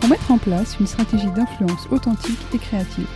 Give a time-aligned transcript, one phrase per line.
[0.00, 3.06] pour mettre en place une stratégie d'influence authentique et créative.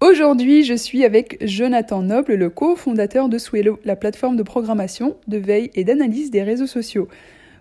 [0.00, 5.38] Aujourd'hui, je suis avec Jonathan Noble, le cofondateur de Swello, la plateforme de programmation, de
[5.38, 7.08] veille et d'analyse des réseaux sociaux.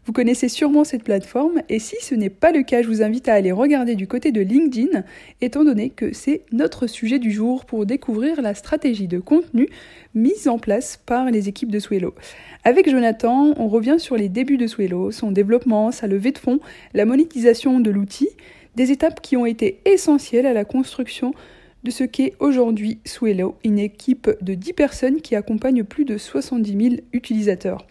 [0.07, 3.29] Vous connaissez sûrement cette plateforme et si ce n'est pas le cas, je vous invite
[3.29, 5.03] à aller regarder du côté de LinkedIn,
[5.41, 9.69] étant donné que c'est notre sujet du jour pour découvrir la stratégie de contenu
[10.15, 12.15] mise en place par les équipes de Swello.
[12.63, 16.59] Avec Jonathan, on revient sur les débuts de Swello, son développement, sa levée de fonds,
[16.95, 18.29] la monétisation de l'outil,
[18.75, 21.31] des étapes qui ont été essentielles à la construction
[21.83, 26.89] de ce qu'est aujourd'hui Swello, une équipe de 10 personnes qui accompagne plus de 70
[26.89, 27.85] 000 utilisateurs.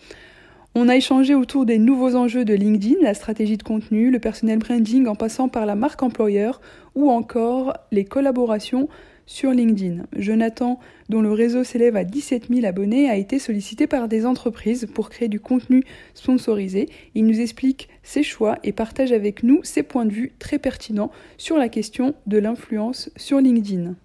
[0.77, 4.61] On a échangé autour des nouveaux enjeux de LinkedIn, la stratégie de contenu, le personnel
[4.61, 6.61] branding en passant par la marque employeur
[6.95, 8.89] ou encore les collaborations
[9.27, 10.05] sur LinkedIn.
[10.15, 14.87] Jonathan, dont le réseau s'élève à 17 000 abonnés, a été sollicité par des entreprises
[14.95, 15.83] pour créer du contenu
[16.15, 16.89] sponsorisé.
[17.17, 21.11] Il nous explique ses choix et partage avec nous ses points de vue très pertinents
[21.37, 23.97] sur la question de l'influence sur LinkedIn.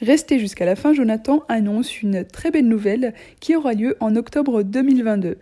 [0.00, 4.62] Restez jusqu'à la fin, Jonathan annonce une très belle nouvelle qui aura lieu en octobre
[4.62, 5.38] 2022.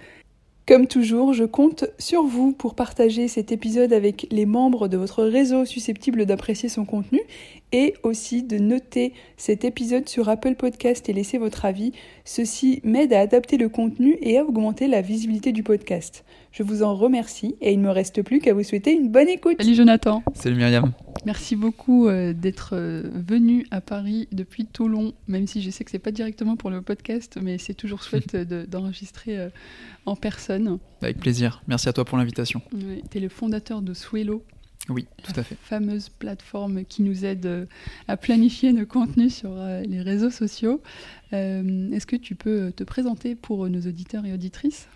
[0.66, 5.22] Comme toujours, je compte sur vous pour partager cet épisode avec les membres de votre
[5.22, 7.20] réseau susceptibles d'apprécier son contenu
[7.76, 11.92] et aussi de noter cet épisode sur Apple Podcast et laisser votre avis.
[12.24, 16.24] Ceci m'aide à adapter le contenu et à augmenter la visibilité du podcast.
[16.52, 19.28] Je vous en remercie et il ne me reste plus qu'à vous souhaiter une bonne
[19.28, 19.56] écoute.
[19.60, 20.22] Salut Jonathan.
[20.32, 20.92] Salut Myriam.
[21.26, 25.90] Merci beaucoup euh, d'être euh, venu à Paris depuis Toulon, même si je sais que
[25.90, 29.48] c'est pas directement pour le podcast, mais c'est toujours chouette d'enregistrer euh,
[30.06, 30.78] en personne.
[31.02, 31.62] Avec plaisir.
[31.68, 32.62] Merci à toi pour l'invitation.
[33.10, 34.42] tu es le fondateur de Swello.
[34.88, 35.56] Oui, tout à fait.
[35.62, 37.68] Fameuse plateforme qui nous aide
[38.06, 40.80] à planifier nos contenus sur les réseaux sociaux.
[41.32, 44.88] Est-ce que tu peux te présenter pour nos auditeurs et auditrices?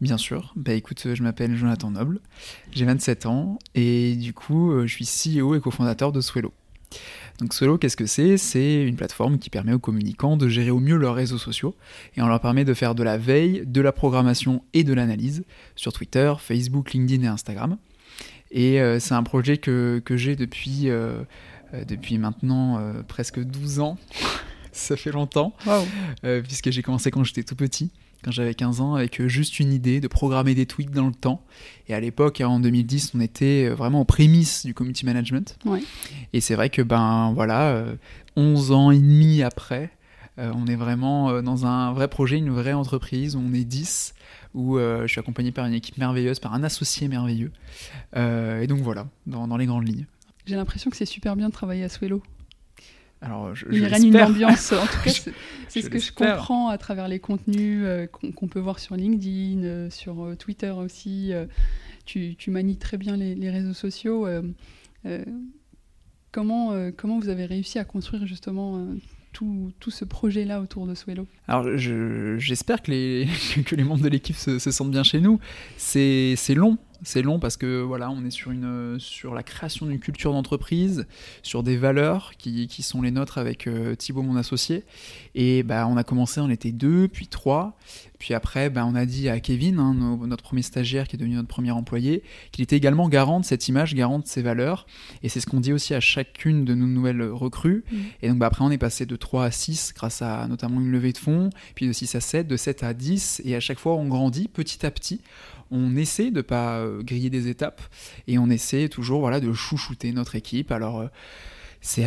[0.00, 0.52] Bien sûr.
[0.56, 2.20] Bah écoute, je m'appelle Jonathan Noble,
[2.72, 6.54] j'ai 27 ans et du coup, euh, je suis CEO et cofondateur de Swello.
[7.38, 8.36] Donc Swello, qu'est-ce que c'est?
[8.36, 11.76] C'est une plateforme qui permet aux communicants de gérer au mieux leurs réseaux sociaux
[12.16, 15.44] et on leur permet de faire de la veille, de la programmation et de l'analyse
[15.76, 17.76] sur Twitter, Facebook, LinkedIn et Instagram.
[18.50, 21.22] Et euh, c'est un projet que, j'ai depuis, euh,
[21.86, 23.98] depuis maintenant presque 12 ans.
[24.72, 25.52] Ça fait longtemps,
[26.44, 27.90] puisque j'ai commencé quand j'étais tout petit
[28.22, 31.14] quand j'avais 15 ans, avec euh, juste une idée de programmer des tweets dans le
[31.14, 31.42] temps.
[31.88, 35.58] Et à l'époque, hein, en 2010, on était euh, vraiment aux prémices du community management.
[36.32, 37.84] Et c'est vrai que, ben voilà,
[38.36, 39.90] 11 euh, ans et demi après,
[40.40, 44.14] on est vraiment dans un vrai projet, une vraie entreprise, où on est 10,
[44.54, 47.52] où je suis accompagné par une équipe merveilleuse, par un associé merveilleux.
[48.16, 50.06] et donc voilà, dans, dans les grandes lignes.
[50.46, 52.22] J'ai l'impression que c'est super bien de travailler à Swello.
[53.22, 54.72] Alors, je, il règne une ambiance.
[54.72, 55.10] En tout cas,
[55.68, 59.62] c'est ce que je comprends à travers les contenus euh, qu'on peut voir sur LinkedIn,
[59.64, 61.32] euh, sur euh, Twitter aussi.
[62.06, 64.26] Tu, tu, manies très bien les, réseaux sociaux.
[66.32, 68.88] comment, comment vous avez réussi à construire justement
[69.32, 73.28] tout, tout, ce projet-là autour de Swello Alors, j'espère que, les,
[73.66, 75.40] que les membres de l'équipe se, se, sentent bien chez nous.
[75.76, 79.98] C'est long, c'est long parce que voilà, on est sur, une, sur la création d'une
[79.98, 81.06] culture d'entreprise,
[81.42, 84.84] sur des valeurs qui, qui, sont les nôtres avec euh, Thibaut, mon associé.
[85.34, 87.76] Et bah, on a commencé, on était deux, puis trois.
[88.18, 89.94] Puis après, bah, on a dit à Kevin, hein,
[90.26, 93.66] notre premier stagiaire qui est devenu notre premier employé, qu'il était également garant de cette
[93.68, 94.86] image, garant de ces valeurs.
[95.22, 97.84] Et c'est ce qu'on dit aussi à chacune de nos nouvelles recrues.
[97.90, 97.96] Mmh.
[98.22, 100.90] Et donc bah, après, on est passé de 3 à 6 grâce à notamment une
[100.90, 103.40] levée de fonds, puis de 6 à 7, de 7 à 10.
[103.44, 105.22] Et à chaque fois, on grandit petit à petit
[105.70, 107.82] on essaie de pas euh, griller des étapes
[108.26, 110.72] et on essaie toujours voilà, de chouchouter notre équipe.
[110.72, 111.06] Alors, euh,
[111.82, 112.04] c'est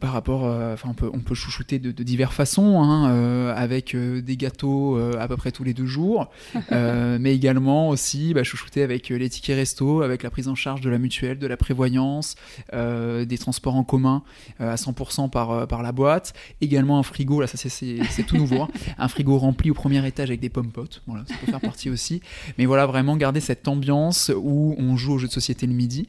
[0.00, 3.54] par rapport, euh, enfin on peut, on peut chouchouter de, de diverses façons, hein, euh,
[3.54, 6.30] avec euh, des gâteaux à peu près tous les deux jours,
[6.70, 10.90] mais également aussi bah, chouchouter avec les tickets resto, avec la prise en charge de
[10.90, 12.34] la mutuelle, de la prévoyance,
[12.72, 14.22] des transports en commun
[14.58, 18.68] à 100% par, par la boîte, également un frigo, là ça c'est tout nouveau, hein,
[18.98, 21.90] un frigo rempli au premier étage avec des pommes potes, voilà, ça peut faire partie
[21.90, 22.20] aussi,
[22.58, 26.08] mais voilà vraiment garder cette ambiance où on joue aux jeux de société le midi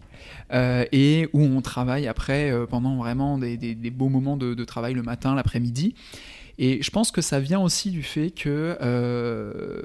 [0.52, 5.96] et où on travaille après pendant vraiment des, beaux moments de, travail le matin, l'après-midi.
[6.58, 9.82] Et je pense que ça vient aussi du fait que euh,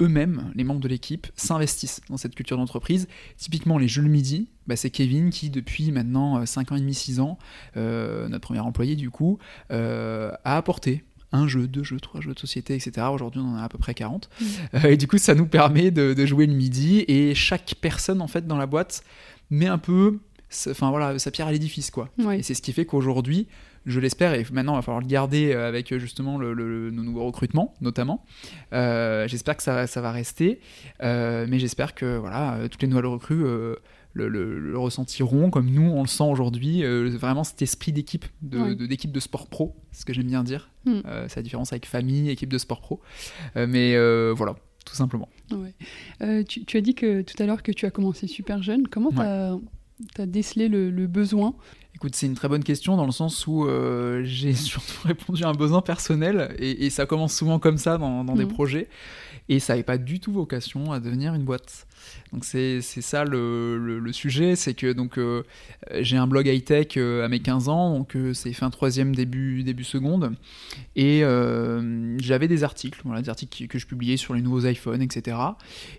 [0.00, 3.08] eux-mêmes, les membres de l'équipe, s'investissent dans cette culture d'entreprise.
[3.36, 6.80] Typiquement, les jeux le midi, bah, c'est Kevin qui, depuis maintenant 5 euh, ans et
[6.80, 7.38] demi, 6 ans,
[7.76, 9.38] euh, notre premier employé du coup,
[9.70, 11.04] a apporté
[11.34, 13.06] un jeu, deux jeux, trois jeux de société, etc.
[13.10, 14.28] Aujourd'hui, on en a à peu près 40.
[14.38, 14.86] Mmh.
[14.86, 17.06] et du coup, ça nous permet de, de, jouer le midi.
[17.08, 19.02] Et chaque personne, en fait, dans la boîte
[19.52, 20.18] met un peu
[20.68, 22.08] enfin voilà, sa pierre à l'édifice quoi.
[22.32, 23.48] Et c'est ce qui fait qu'aujourd'hui,
[23.86, 27.24] je l'espère, et maintenant il va falloir le garder euh, avec justement le, nos nouveaux
[27.24, 28.24] recrutements notamment.
[28.72, 30.60] Euh, j'espère que ça, ça, va rester,
[31.02, 33.44] euh, mais j'espère que voilà, toutes les nouvelles recrues
[34.14, 36.82] le, ressentiront comme nous on le sent aujourd'hui.
[37.16, 40.70] vraiment cet esprit d'équipe, de, d'équipe de, sport pro, c'est ce que j'aime bien dire.
[40.84, 41.00] Hmm.
[41.28, 43.00] c'est la différence avec famille, équipe de sport pro.
[43.56, 43.96] mais
[44.32, 45.28] voilà, tout simplement.
[46.48, 48.88] Tu, tu, as dit que tout à l'heure que tu as commencé super jeune.
[48.88, 51.54] Comment tu as décelé le, besoin?
[51.94, 55.48] Écoute, c'est une très bonne question dans le sens où euh, j'ai surtout répondu à
[55.48, 58.52] un besoin personnel et, ça commence souvent comme ça dans, des mhm.
[58.52, 58.88] projets
[59.48, 61.86] et ça n'avait pas du tout vocation à devenir une boîte.
[62.32, 65.42] Donc c'est ça le, sujet, c'est que donc euh,
[66.00, 69.84] j'ai un blog high-tech euh, à mes 15 ans, donc c'est fin troisième, début, début
[69.84, 70.34] seconde,
[70.96, 71.22] et
[72.18, 75.36] j'avais des articles, voilà, des articles que je publiais sur les nouveaux iPhones, etc.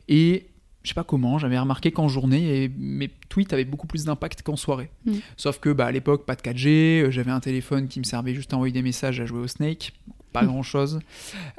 [0.08, 0.48] Et
[0.84, 4.58] je sais pas comment, j'avais remarqué qu'en journée, mes tweets avaient beaucoup plus d'impact qu'en
[4.58, 4.90] soirée.
[5.06, 5.14] Mm.
[5.38, 8.34] Sauf que bah, à l'époque, pas de 4G, euh, j'avais un téléphone qui me servait
[8.34, 9.94] juste à envoyer des messages, à jouer au Snake,
[10.34, 11.00] pas grand chose.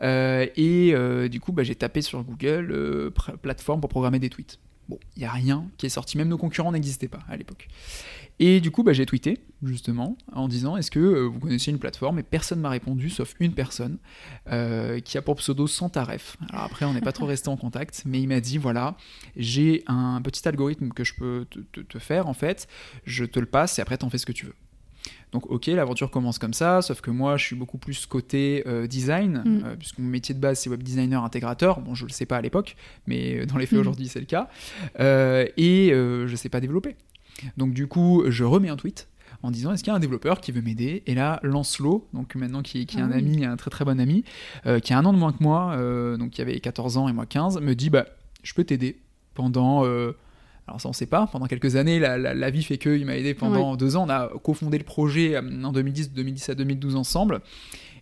[0.03, 4.59] Euh, et euh, du coup, bah, j'ai tapé sur Google plateforme pour programmer des tweets.
[4.89, 7.69] Bon, il n'y a rien qui est sorti, même nos concurrents n'existaient pas à l'époque.
[8.41, 11.79] Et du coup, bah, j'ai tweeté, justement, en disant est-ce que euh, vous connaissez une
[11.79, 12.19] plateforme?
[12.19, 13.99] Et personne m'a répondu, sauf une personne,
[14.51, 16.37] euh, qui a pour pseudo Santaref.
[16.51, 18.97] Alors après, on n'est pas trop resté en contact, mais il m'a dit voilà,
[19.37, 22.67] j'ai un petit algorithme que je peux te, faire, en fait,
[23.05, 24.55] je te le passe et après, t'en fais ce que tu veux.
[25.33, 28.87] Donc ok, l'aventure commence comme ça, sauf que moi je suis beaucoup plus côté euh,
[28.87, 29.77] design, mm.
[29.79, 31.81] puisque mon métier de base c'est web designer intégrateur.
[31.81, 33.81] Bon, je le sais pas à l'époque, mais dans les faits mm.
[33.81, 34.49] aujourd'hui c'est le cas.
[34.99, 36.97] et je sais pas développer.
[37.57, 39.09] Donc du coup, je remets un tweet
[39.45, 41.03] en disant est-ce qu'il y a un développeur qui veut m'aider?
[41.07, 44.25] Et là, Lancelot, donc maintenant qui, est un ah ami, un très très bon ami,
[44.67, 47.09] euh, qui a un an de moins que moi, euh, donc qui avait 14 ans
[47.09, 48.07] et moi 15, me dit bah
[48.43, 48.99] je peux t'aider
[49.35, 50.17] pendant euh,
[50.67, 53.77] alors ça on sait pas, pendant quelques années, la, vie fait qu'il m'a aidé pendant
[53.77, 57.41] deux ans, on a cofondé le projet en 2010, 2017 2012 ensemble,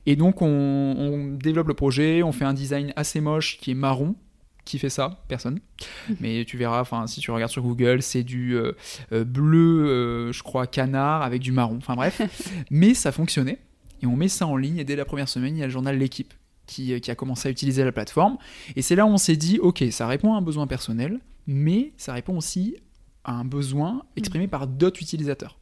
[0.06, 4.16] et donc on, développe le projet, on fait un design assez moche qui est marron,
[4.64, 5.60] qui fait ça Personne.
[6.20, 8.72] Mais tu verras, enfin, si tu regardes sur Google, c'est du euh,
[9.12, 11.76] euh, bleu, euh, je crois, canard avec du marron.
[11.76, 12.20] Enfin bref.
[12.70, 13.58] Mais ça fonctionnait.
[14.02, 14.78] Et on met ça en ligne.
[14.78, 16.34] Et dès la première semaine, il y a le journal L'équipe
[16.72, 18.38] qui, qui, a commencé à utiliser la plateforme.
[18.76, 21.92] Et c'est là où on s'est dit, ok, ça répond à un besoin personnel, mais
[21.96, 22.76] ça répond aussi
[23.24, 25.58] à un besoin exprimé par d'autres utilisateurs.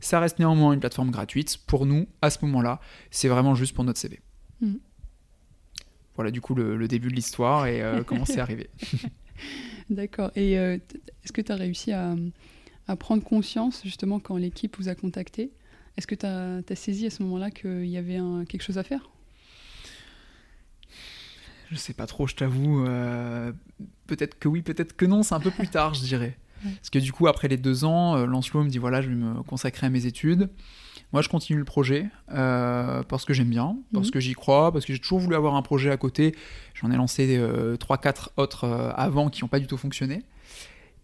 [0.00, 1.58] Ça reste néanmoins une plateforme gratuite.
[1.66, 2.80] Pour nous, à ce moment-là,
[3.10, 4.20] c'est vraiment juste pour notre CV.
[4.60, 4.76] Mm
[6.20, 8.68] voilà du coup le, début de l'histoire et euh, comment c'est arrivé.
[9.88, 10.30] D'accord.
[10.36, 10.76] Et euh,
[11.24, 12.14] est-ce que tu as réussi à,
[12.98, 15.50] prendre conscience justement quand l'équipe vous a contacté?
[15.96, 19.08] Est-ce que tu as, saisi à ce moment-là qu'il y avait quelque chose à faire?
[21.70, 22.84] Je sais pas trop, je t'avoue.
[22.86, 23.52] Euh,
[24.06, 26.36] peut-être que oui, peut-être que non, c'est un peu plus tard, je dirais.
[26.64, 29.42] Parce que du coup, après les deux ans, Lancelot me dit voilà, je vais me
[29.42, 30.50] consacrer à mes études.
[31.12, 34.12] Moi, je continue le projet euh, parce que j'aime bien, parce mhm.
[34.12, 36.36] que j'y crois, parce que j'ai toujours voulu avoir un projet à côté.
[36.74, 40.22] J'en ai lancé euh, 3-4 autres euh, avant qui n'ont pas du tout fonctionné.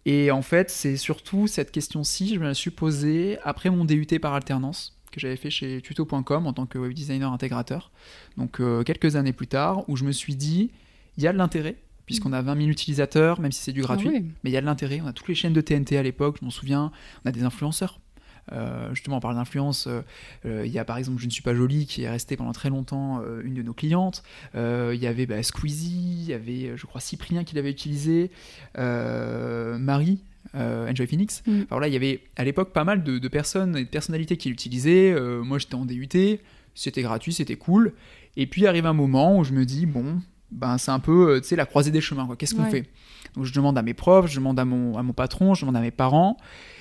[0.05, 4.05] Et en fait, c'est surtout cette question-ci, je me la suis posée après mon DUT
[4.21, 7.91] par alternance que j'avais fait chez tuto.com en tant que web designer intégrateur.
[8.37, 10.71] Donc euh, quelques années plus tard, où je me suis dit,
[11.17, 13.87] il y a de l'intérêt, puisqu'on a 20 000 utilisateurs, même si c'est du ah
[13.87, 15.01] gratuit, mais il y a de l'intérêt.
[15.03, 16.91] On a toutes les chaînes de TNT à l'époque, je m'en souviens,
[17.25, 17.99] on a des influenceurs
[18.53, 19.89] euh, justement, on parle d'influence.
[20.45, 22.53] Euh, il y a par exemple Je ne suis pas jolie qui est restée pendant
[22.53, 24.23] très longtemps une de nos clientes.
[24.53, 28.31] Il y avait bah, Squeezie, il y avait, je crois, Cyprien qui l'avait utilisé,
[28.77, 30.19] Marie.
[30.53, 31.43] Enjoy Phoenix.
[31.45, 31.61] Mm.
[31.85, 35.15] il y avait à l'époque pas mal de, personnes et de personnalités qui l'utilisaient.
[35.43, 36.07] moi, j'étais en DUT,
[36.75, 37.93] c'était gratuit, c'était cool.
[38.35, 41.55] Et puis arrive un moment où je me dis, bon, ben, c'est un peu euh,
[41.55, 42.27] la croisée des chemins.
[42.37, 42.69] Qu'est-ce qu'on Ouais.
[42.69, 42.85] fait?
[43.35, 45.75] Donc je demande à mes profs, je demande à mon, à mon patron, je demande
[45.75, 46.37] à mes parents.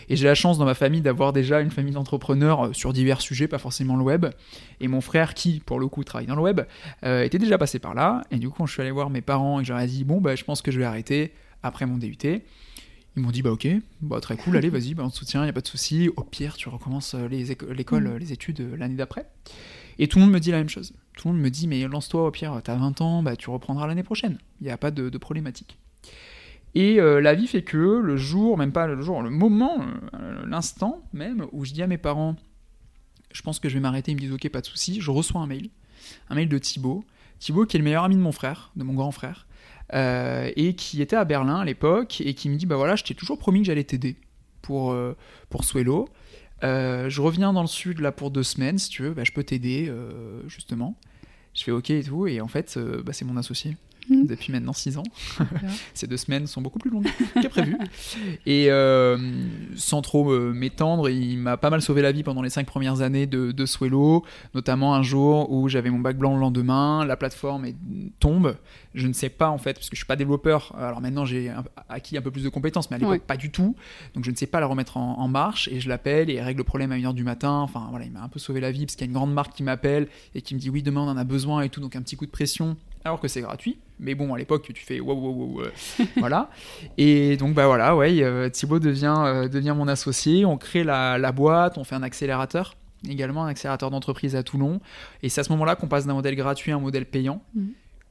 [0.09, 3.21] Et j'ai la chance dans ma famille d'avoir déjà une famille d'entrepreneurs euh, sur divers
[3.21, 4.27] sujets, pas forcément le web.
[4.81, 6.61] Et mon frère, qui pour le coup travaille dans le web,
[7.05, 8.23] euh, était déjà passé par là.
[8.31, 10.05] Et du coup, quand je suis allé voir mes parents et je leur ai dit,
[10.05, 11.33] bon, bah, je pense que je vais arrêter
[11.63, 12.17] après mon DUT,
[13.17, 13.67] ils m'ont dit, bah ok,
[14.03, 16.11] bah, très cool, allez, vas-y, bah, on te soutient, il a pas de souci.
[16.17, 18.17] Au pire, tu recommences euh, les l'école, Mm.
[18.19, 19.27] les études euh, l'année d'après.
[19.99, 20.93] Et tout le monde me dit la même chose.
[21.17, 23.87] Tout le monde me dit, mais lance-toi, au pire, t'as 20 ans, bah, tu reprendras
[23.87, 24.37] l'année prochaine.
[24.61, 25.79] Il n'y a pas de, de problématique.
[26.75, 29.79] Et euh, la vie fait que le jour, même pas le jour, le moment,
[30.13, 32.37] euh, l'instant même où je dis à mes parents,
[33.33, 35.41] je pense que je vais m'arrêter, ils me disent ok, pas de souci, je reçois
[35.41, 35.71] un mail,
[36.29, 37.03] un mail de Thibaut,
[37.39, 39.46] Thibaut qui est le meilleur ami de mon frère, de mon grand frère,
[39.95, 43.05] euh, et qui était à Berlin à l'époque, et qui me dit bah voilà, je
[43.05, 44.17] t'ai toujours promis que j'allais t'aider
[44.63, 45.17] pour, euh,
[45.51, 46.09] pour Swello.
[46.65, 49.33] Euh, je reviens dans le sud là pour deux semaines, si tu veux, bah, je
[49.33, 50.97] peux t'aider euh, justement.
[51.55, 53.77] Je fais ok et tout, et en fait, bah, c'est mon associé
[54.09, 54.27] Mhm.
[54.27, 55.03] depuis maintenant six ans.
[55.95, 57.09] Ces deux semaines sont beaucoup plus longues
[57.43, 57.77] que prévu.
[58.47, 59.19] Et euh,
[59.75, 63.01] sans trop euh, m'étendre, il m'a pas mal sauvé la vie pendant les cinq premières
[63.01, 64.25] années de, de Swello,
[64.55, 67.67] notamment un jour où j'avais mon bac blanc le lendemain, la plateforme
[68.21, 68.57] tombe.
[68.97, 70.75] Je ne sais pas en fait, parce que je suis pas développeur.
[70.79, 71.53] Alors maintenant j'ai
[71.89, 73.19] acquis un peu plus de compétences, mais à l'époque Ouais.
[73.21, 73.77] pas du tout.
[74.15, 76.45] Donc je ne sais pas la remettre en, en marche et je l'appelle et elle
[76.45, 77.51] règle le problème à 1h du matin.
[77.61, 79.33] Enfin voilà, il m'a un peu sauvé la vie parce qu'il y a une grande
[79.35, 81.81] marque qui m'appelle et qui me dit oui, demain on en a besoin et tout.
[81.81, 83.79] Donc un petit coup de pression alors que c'est gratuit.
[84.01, 85.73] Mais bon, à l'époque, tu fais wow, wow, wow, euh,
[86.17, 86.51] voilà.
[86.99, 90.45] Et donc, bah voilà, ouais, euh, Thibaut devient, euh, devient mon associé.
[90.45, 92.75] On crée la, la boîte, on fait un accélérateur,
[93.09, 94.81] également un accélérateur d'entreprise à Toulon.
[95.23, 97.43] Et c'est à ce moment-là qu'on passe d'un modèle gratuit à un modèle payant.
[97.55, 97.69] Mhm.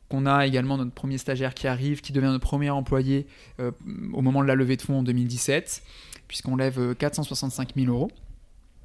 [0.10, 3.26] Qu'on a également notre premier stagiaire qui arrive, qui devient notre premier employé
[3.60, 3.72] euh,
[4.14, 5.82] au moment de la levée de fonds en 2017,
[6.28, 8.12] puisqu'on lève euh, 465 000 euros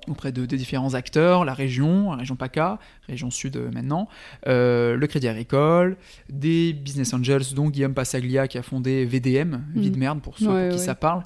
[0.08, 4.08] auprès de, différents acteurs, la région, la région PACA, région sud euh, maintenant,
[4.46, 5.96] euh, le Crédit Agricole,
[6.28, 10.46] des business angels, dont Guillaume Passaglia qui a fondé VDM, Vie de merde pour ceux
[10.46, 10.86] Ouais, pour qui ouais.
[10.86, 11.22] ça parle.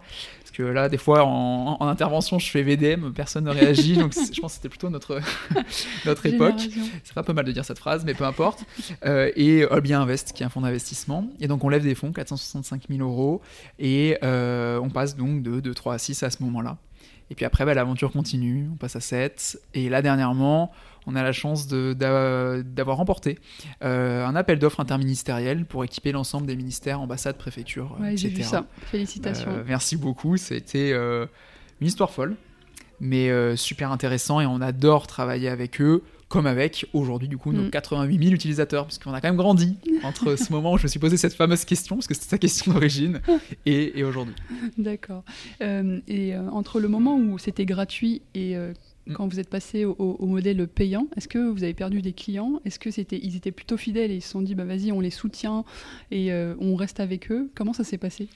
[0.56, 4.40] Que là, des fois, en, en intervention, je fais VDM, personne ne réagit, donc je
[4.40, 5.20] pense que c'était plutôt notre,
[6.06, 6.68] notre époque.
[7.02, 8.64] C'est pas peu mal de dire cette phrase, mais peu importe.
[9.04, 11.28] Euh, et Olbia Invest, qui est un fonds d'investissement.
[11.40, 13.42] Et donc, on lève des fonds, 465 000 euros,
[13.80, 16.78] et euh, on passe donc de, de 3 à 6 à ce moment-là.
[17.30, 19.58] Et puis après, bah, l'aventure continue, on passe à 7.
[19.74, 20.70] Et là, dernièrement,
[21.06, 23.38] on a la chance d'avoir remporté
[23.82, 28.42] euh, un appel d'offres interministériel pour équiper l'ensemble des ministères, ambassades, préfectures, Ouais, j'ai vu
[28.42, 28.66] ça.
[28.86, 29.50] Félicitations.
[29.50, 31.26] Euh, merci beaucoup, c'était euh,
[31.80, 32.36] une histoire folle,
[33.00, 37.64] mais super intéressant et on adore travailler avec eux, comme avec aujourd'hui du coup nos
[37.64, 37.70] Mm.
[37.70, 40.88] 88 000 utilisateurs, parce qu'on a quand même grandi entre ce moment où je me
[40.88, 43.20] suis posé cette fameuse question, parce que c'était sa question d'origine,
[43.66, 44.34] et, et aujourd'hui.
[44.78, 45.22] D'accord.
[45.60, 48.72] Et entre le moment où c'était gratuit et Mm.
[49.12, 52.60] Quand vous êtes passé au, au modèle payant, est-ce que vous avez perdu des clients?
[52.64, 55.00] Est-ce que c'était, ils étaient plutôt fidèles et ils se sont dit, bah vas-y, on
[55.00, 55.64] les soutient
[56.10, 57.50] et euh, on reste avec eux?
[57.54, 58.28] Comment ça s'est passé?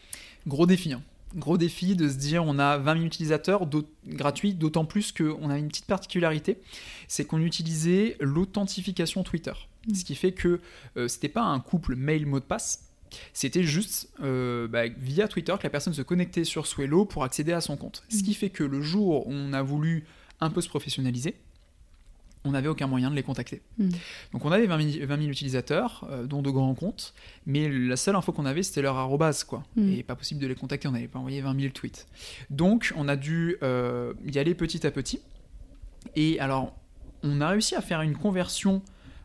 [0.46, 1.02] Gros défi, hein.
[1.36, 3.68] Gros défi de se dire on a 20 000 utilisateurs
[4.06, 6.58] gratuits, d'autant plus qu'on a une petite particularité,
[7.06, 9.52] c'est qu'on utilisait l'authentification Twitter.
[9.88, 9.94] Mm.
[9.94, 10.60] Ce qui fait que
[10.96, 12.88] euh, c'était pas un couple mail mot de passe,
[13.32, 17.52] c'était juste euh, bah, via Twitter que la personne se connectait sur Swello pour accéder
[17.52, 18.04] à son compte.
[18.08, 20.04] Ce qui fait que le jour où on a voulu
[20.40, 21.36] un peu se professionnaliser,
[22.44, 23.62] on n'avait aucun moyen de les contacter.
[23.78, 23.88] Mm.
[24.32, 27.14] Donc on avait 20 000, 20 000 utilisateurs, euh, dont de grands comptes,
[27.46, 29.64] mais la seule info qu'on avait c'était leur arrobase, quoi.
[29.76, 29.92] Mm.
[29.92, 32.06] Et pas possible de les contacter, on n'allait pas envoyer 20 000 tweets.
[32.50, 35.20] Donc on a dû euh, y aller petit à petit.
[36.16, 36.76] Et alors,
[37.22, 38.82] on a réussi à faire une conversion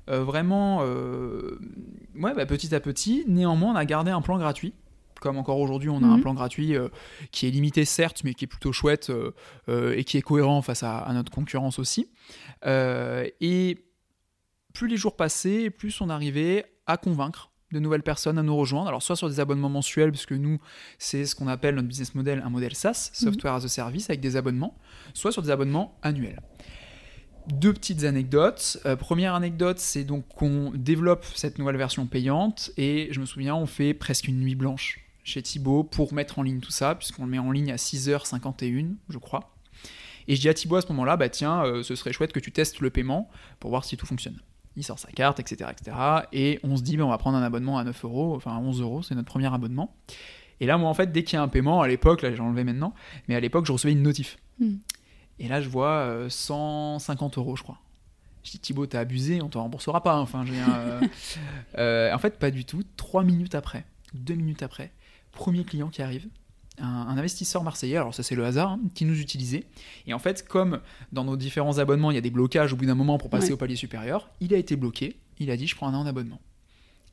[0.10, 3.24] euh, vraiment ouais, bah, petit à petit.
[3.28, 4.74] Néanmoins, on a gardé un plan gratuit.
[5.24, 6.22] Comme encore aujourd'hui, on a un Mhm.
[6.22, 6.90] plan gratuit euh,
[7.32, 9.32] qui est limité, certes, mais qui est plutôt chouette euh,
[9.70, 12.10] euh, et qui est cohérent face à, à notre concurrence aussi.
[12.66, 13.78] Et
[14.74, 18.90] plus les jours passaient, plus on arrivait à convaincre de nouvelles personnes à nous rejoindre.
[18.90, 20.60] Alors, soit sur des abonnements mensuels, parce que nous,
[20.98, 24.20] c'est ce qu'on appelle notre business model, un modèle SaaS, Software as a Service, avec
[24.20, 24.78] des abonnements,
[25.14, 26.42] soit sur des abonnements annuels.
[27.48, 28.78] Deux petites anecdotes.
[28.86, 33.56] Euh, première anecdote, c'est donc qu'on développe cette nouvelle version payante et je me souviens,
[33.56, 37.26] on fait presque une nuit blanche chez Thibaut pour mettre en ligne tout ça, puisqu'on
[37.26, 39.56] le met en ligne à 6h51, je crois.
[40.28, 42.40] Et je dis à Thibaut à ce moment-là, bah tiens, euh, ce serait chouette que
[42.40, 44.40] tu testes le paiement pour voir si tout fonctionne.
[44.76, 45.70] Il sort sa carte, etc.
[45.72, 45.98] etc.
[46.32, 48.60] et on se dit, bah, on va prendre un abonnement à 9 euros, enfin à
[48.60, 49.96] 11 euros, c'est notre premier abonnement.
[50.60, 52.42] Et là, moi, en fait, dès qu'il y a un paiement, à l'époque, là j'ai
[52.42, 52.94] enlevé maintenant,
[53.28, 54.38] mais à l'époque, je recevais une notif.
[54.60, 54.78] Hmm.
[55.40, 57.80] Et là, je vois euh, 150 euros, je crois.
[58.44, 60.18] Je dis Thibaut, t'as abusé, on te remboursera pas.
[60.18, 61.02] Enfin, j'ai un, euh,
[61.78, 62.84] euh, en fait, pas du tout.
[62.98, 64.92] Trois minutes après, deux minutes après,
[65.34, 66.26] premier client qui arrive,
[66.80, 67.98] un, un investisseur marseillais.
[67.98, 69.66] Alors ça, c'est le hasard, hein, qui nous utilisait.
[70.08, 70.80] Et en fait, comme
[71.12, 73.48] dans nos différents abonnements, il y a des blocages au bout d'un moment pour passer
[73.48, 73.54] Ouais.
[73.54, 75.18] au palier supérieur, il a été bloqué.
[75.40, 76.40] Il a dit, je prends un an d'abonnement.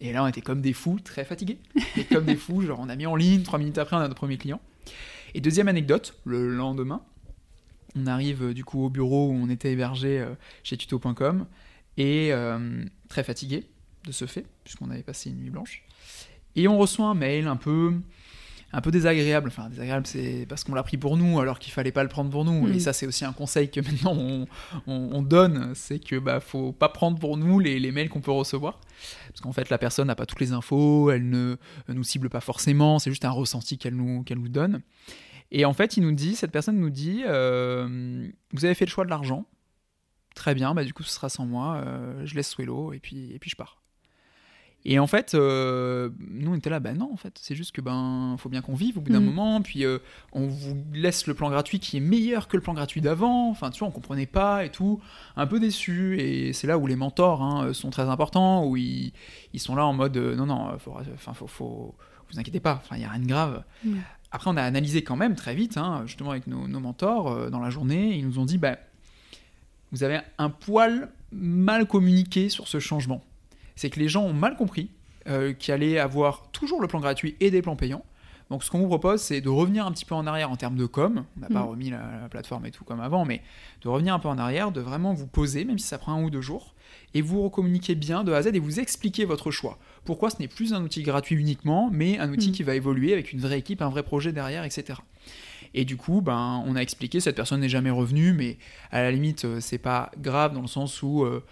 [0.00, 1.58] Et là, on était comme des fous, très fatigués.
[1.98, 4.02] Et comme des fous, genre on a mis en ligne, trois minutes après, on a
[4.04, 4.60] notre premier client.
[5.34, 7.02] Et deuxième anecdote, le lendemain,
[7.96, 11.46] on arrive euh, du coup au bureau où on était hébergé euh, chez tuto.com
[11.98, 13.66] et euh, très fatigué
[14.06, 15.82] de ce fait, puisqu'on avait passé une nuit blanche.
[16.56, 17.92] Et on reçoit un mail un peu
[18.72, 19.48] un peu désagréable.
[19.48, 22.30] Enfin, désagréable, c'est parce qu'on l'a pris pour nous, alors qu'il fallait pas le prendre
[22.30, 22.68] pour nous.
[22.68, 22.72] Mm.
[22.74, 24.46] Et ça, c'est aussi un conseil que maintenant on,
[24.86, 28.20] on- on donne, c'est que bah faut pas prendre pour nous les, les mails qu'on
[28.20, 28.78] peut recevoir,
[29.28, 31.56] parce qu'en fait la personne n'a pas toutes les infos, elle ne
[31.88, 34.82] nous cible pas forcément, c'est juste un ressenti qu'elle nous qu'elle nous donne.
[35.52, 38.90] Et en fait, il nous dit, cette personne nous dit, euh, vous avez fait le
[38.90, 39.46] choix de l'argent,
[40.36, 43.32] très bien, bah du coup ce sera sans moi, euh, je laisse Swello et puis
[43.34, 43.79] et puis je pars.
[44.86, 47.82] Et en fait, euh, nous on était là, bah non, en fait, c'est juste que
[47.82, 49.26] ben faut bien qu'on vive au bout d'un Mhm.
[49.26, 49.98] moment, puis euh,
[50.32, 53.50] on vous laisse le plan gratuit qui est meilleur que le plan gratuit d'avant.
[53.50, 54.98] Enfin, tu vois, on comprenait pas et tout,
[55.36, 56.18] un peu déçu.
[56.18, 59.12] Et c'est là où les mentors hein, sont très importants, où ils,
[59.52, 61.94] ils sont là en mode, euh, non, non, faut, enfin, faut, faut,
[62.32, 63.62] vous inquiétez pas, enfin, il y a rien de grave.
[63.84, 63.92] Ouais.
[64.32, 67.50] Après, on a analysé quand même très vite, hein, justement avec nos, nos mentors euh,
[67.50, 68.78] dans la journée, ils nous ont dit, bah,
[69.92, 73.22] vous avez un poil mal communiqué sur ce changement.
[73.76, 74.90] C'est que les gens ont mal compris
[75.28, 78.04] euh, qu'il allait avoir toujours le plan gratuit et des plans payants.
[78.50, 80.74] Donc ce qu'on vous propose, c'est de revenir un petit peu en arrière en termes
[80.76, 81.24] de com.
[81.36, 81.68] On n'a pas Mm.
[81.68, 83.42] remis la, la plateforme et tout comme avant, mais
[83.82, 86.22] de revenir un peu en arrière, de vraiment vous poser, même si ça prend un
[86.24, 86.74] ou deux jours,
[87.14, 89.78] et vous recommuniquer bien de A à Z et vous expliquer votre choix.
[90.04, 92.52] Pourquoi ce n'est plus un outil gratuit uniquement, mais un outil Mm.
[92.52, 94.98] qui va évoluer avec une vraie équipe, un vrai projet derrière, etc.
[95.72, 98.58] Et du coup, ben, on a expliqué, cette personne n'est jamais revenue, mais
[98.90, 101.44] à la limite, euh, c'est pas grave dans le sens où euh,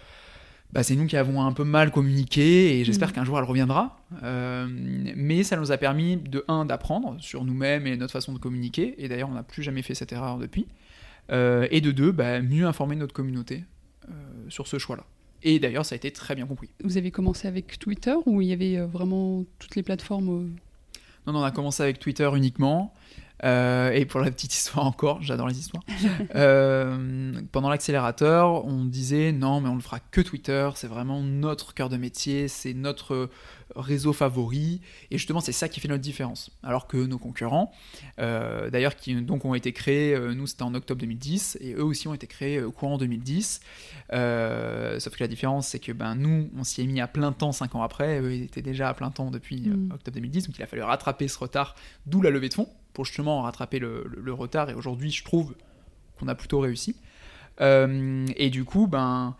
[0.71, 3.13] bah, c'est nous qui avons un peu mal communiqué et j'espère Mhm.
[3.15, 3.99] qu'un jour elle reviendra.
[4.23, 4.67] Euh,
[5.15, 8.95] mais ça nous a permis de un d'apprendre sur nous-mêmes et notre façon de communiquer.
[9.03, 10.67] Et d'ailleurs, on n'a plus jamais fait cette erreur depuis.
[11.31, 13.63] Euh, et de deux, bah, mieux informer notre communauté
[14.09, 14.11] euh,
[14.49, 15.05] sur ce choix-là.
[15.43, 16.69] Et d'ailleurs, ça a été très bien compris.
[16.83, 20.51] Vous avez commencé avec Twitter où il y avait vraiment toutes les plateformes
[21.25, 22.93] Non, non, on a commencé avec Twitter uniquement.
[23.43, 25.83] Euh, et pour la petite histoire encore, j'adore les histoires.
[26.35, 31.73] Euh, pendant l'accélérateur, on disait non, mais on ne fera que Twitter, c'est vraiment notre
[31.73, 33.29] cœur de métier, c'est notre
[33.75, 34.81] réseau favori.
[35.11, 36.51] Et justement, c'est ça qui fait notre différence.
[36.63, 37.71] Alors que nos concurrents,
[38.19, 42.07] euh, d'ailleurs, qui donc ont été créés, nous c'était en octobre 2010, et eux aussi
[42.07, 43.61] ont été créés euh, courant 2010.
[44.13, 47.31] Euh, sauf que la différence, c'est que ben, nous, on s'y est mis à plein
[47.31, 49.91] temps 5 ans après, eux ils étaient déjà à plein temps depuis Mm.
[49.93, 51.75] octobre 2010, donc il a fallu rattraper ce retard,
[52.05, 52.69] d'où la levée de fonds,
[52.99, 55.55] pour justement rattraper le, le- retard, et aujourd'hui, je trouve
[56.19, 56.97] qu'on a plutôt réussi.
[57.61, 59.37] Euh, et du coup, ben,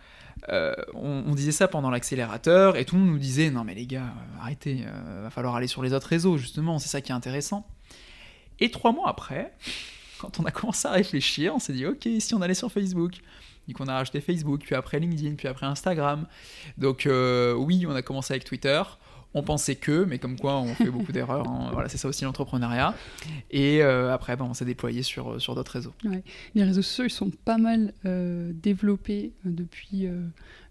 [0.48, 3.86] euh, on, disait ça pendant l'accélérateur, et tout le monde nous disait non mais les
[3.86, 4.86] gars, euh, arrêtez,
[5.24, 7.68] va falloir aller sur les autres réseaux, justement, c'est ça qui est intéressant.
[8.62, 9.54] Et trois mois après,
[10.20, 13.16] quand on a commencé à réfléchir, on s'est dit ok, si on allait sur Facebook?
[13.68, 16.28] Donc on a rajouté Facebook, puis après LinkedIn, puis après Instagram.
[16.78, 17.10] Donc
[17.58, 18.82] oui, on a commencé avec Twitter.
[19.36, 21.48] On pensait que, mais comme quoi on fait beaucoup d'erreurs.
[21.48, 21.70] hein.
[21.72, 22.96] Voilà, c'est ça aussi l'entrepreneuriat.
[23.52, 25.94] Et euh, après, ben, on s'est déployé sur, sur d'autres réseaux.
[26.56, 30.26] Les réseaux sociaux, ils sont pas mal euh, développés euh, depuis euh,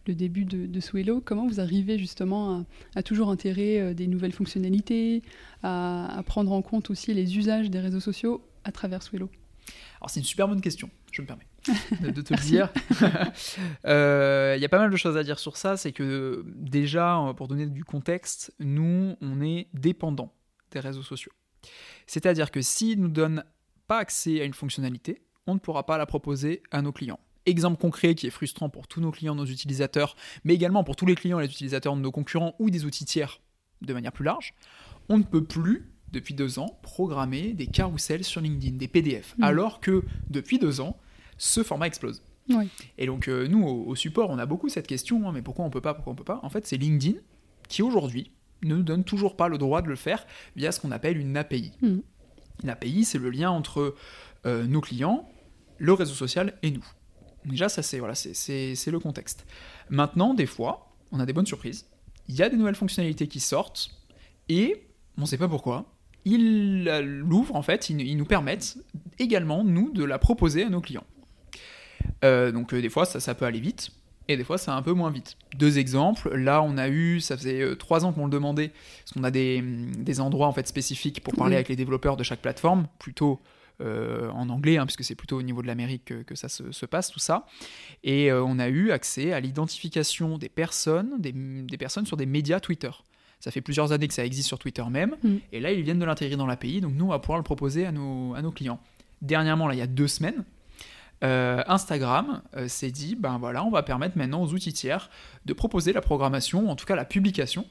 [0.08, 1.20] le début de, de Swello.
[1.24, 2.64] Comment vous arrivez justement à,
[2.96, 5.22] à toujours intégrer euh, des nouvelles fonctionnalités,
[5.62, 9.30] à, à prendre en compte aussi les usages des réseaux sociaux à travers Swello?
[10.00, 11.46] Alors c'est une super bonne question, je me permets
[12.00, 12.70] de, de te le dire.
[13.86, 17.32] Euh, Il y a pas mal de choses à dire sur ça, c'est que déjà,
[17.36, 20.32] pour donner du contexte, nous, on est dépendant
[20.70, 21.32] des réseaux sociaux.
[22.06, 23.44] C'est-à-dire que s'ils nous donnent
[23.86, 27.20] pas accès à une fonctionnalité, on ne pourra pas la proposer à nos clients.
[27.46, 31.06] Exemple concret qui est frustrant pour tous nos clients, nos utilisateurs, mais également pour tous
[31.06, 33.40] les clients et les utilisateurs de nos concurrents ou des outils tiers
[33.80, 34.54] de manière plus large,
[35.08, 39.44] on ne peut plus, depuis deux ans, programmer des carousels sur LinkedIn, des PDF, Mhm.
[39.44, 40.98] alors que depuis deux ans,
[41.38, 42.22] ce format explose.
[42.50, 42.68] Oui.
[42.98, 45.64] Et donc euh, nous, au, au support, on a beaucoup cette question, hein, mais pourquoi
[45.64, 46.40] on peut pas, pourquoi on peut pas?
[46.42, 47.18] En fait, c'est LinkedIn
[47.68, 48.30] qui aujourd'hui
[48.62, 51.36] ne nous donne toujours pas le droit de le faire via ce qu'on appelle une
[51.36, 51.72] API.
[51.82, 52.02] Mhm.
[52.64, 53.94] Une API, c'est le lien entre
[54.46, 55.28] euh, nos clients,
[55.78, 56.84] le réseau social et nous.
[57.44, 59.46] Déjà, ça c'est voilà, le contexte.
[59.90, 61.86] Maintenant, des fois, on a des bonnes surprises.
[62.28, 63.90] Il y a des nouvelles fonctionnalités qui sortent
[64.48, 64.82] et
[65.16, 65.94] on ne sait pas pourquoi.
[66.24, 68.78] Ils la- l'ouvrent en fait, ils nous permettent
[69.18, 71.04] également nous de la proposer à nos clients.
[72.24, 73.90] Euh, donc euh, des fois ça, ça peut aller vite
[74.28, 75.36] et des fois ça un peu moins vite.
[75.56, 78.68] Deux exemples, là on a eu, ça faisait euh, trois ans qu'on le demandait,
[79.00, 81.56] parce qu'on a des, des endroits en fait spécifiques pour parler Oui.
[81.56, 83.40] avec les développeurs de chaque plateforme, plutôt
[83.80, 86.84] en anglais, hein, puisque c'est plutôt au niveau de l'Amérique que, que ça se, se
[86.84, 87.46] passe tout ça.
[88.02, 92.58] Et on a eu accès à l'identification des personnes, des, des personnes sur des médias
[92.58, 92.90] Twitter.
[93.38, 95.36] Ça fait plusieurs années que ça existe sur Twitter même, Mm.
[95.52, 97.86] et là ils viennent de l'intégrer dans l'API, donc nous on va pouvoir le proposer
[97.86, 98.80] à nos, à nos clients.
[99.22, 100.44] Dernièrement, là il y a deux semaines,
[101.24, 105.10] euh, Instagram euh, s'est dit, ben voilà, on va permettre maintenant aux outils tiers
[105.46, 107.66] de proposer la programmation, en tout cas la publication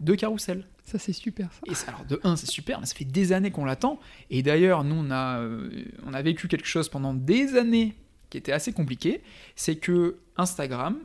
[0.00, 0.66] de carrousel.
[0.84, 1.50] Ça, c'est super.
[1.52, 1.60] Ça.
[1.66, 3.98] Et alors, de un, c'est super, mais ça fait des années qu'on l'attend.
[4.30, 7.94] Et d'ailleurs, nous, on a, euh, on a vécu quelque chose pendant des années
[8.30, 9.22] qui était assez compliqué.
[9.56, 10.98] C'est que Instagram,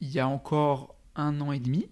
[0.00, 1.86] il y a encore un an et demi,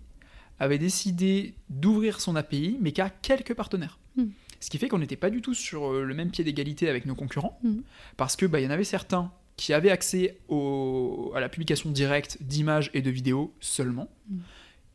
[0.58, 3.98] avait décidé d'ouvrir son API, mais qu'à quelques partenaires.
[4.16, 4.28] Hmm.
[4.60, 7.14] Ce qui fait qu'on n'était pas du tout sur le même pied d'égalité avec nos
[7.14, 7.80] concurrents, Hmm.
[8.16, 12.38] parce que bah, y en avait certains qui avaient accès au- à la publication directe
[12.40, 14.38] d'images et de vidéos seulement, Hmm.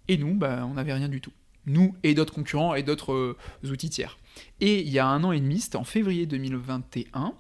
[0.08, 1.34] et nous, bah, on n'avait rien du tout.
[1.68, 3.38] Nous et d'autres concurrents et d'autres euh,
[3.72, 4.18] outils tiers.
[4.62, 7.34] Et il y a un an et demi, c'était en février 2021,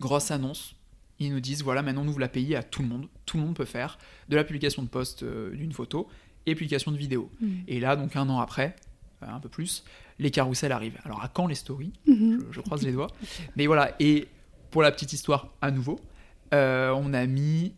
[0.00, 0.74] grosse annonce.
[1.20, 3.08] Ils nous disent voilà, maintenant on ouvre l'API à tout le monde.
[3.26, 6.08] Tout le monde peut faire de la publication de post euh, d'une photo
[6.46, 7.30] et publication de vidéo.
[7.40, 7.46] Mm.
[7.68, 8.76] Et là, donc un an après,
[9.22, 9.84] euh, un peu plus,
[10.18, 10.98] les carousels arrivent.
[11.04, 11.92] Alors à quand les stories?
[12.06, 12.44] Mhm.
[12.50, 13.10] je, je croise les doigts.
[13.56, 14.26] Mais voilà, et
[14.70, 15.98] pour la petite histoire, à nouveau,
[16.52, 17.74] euh, on a mis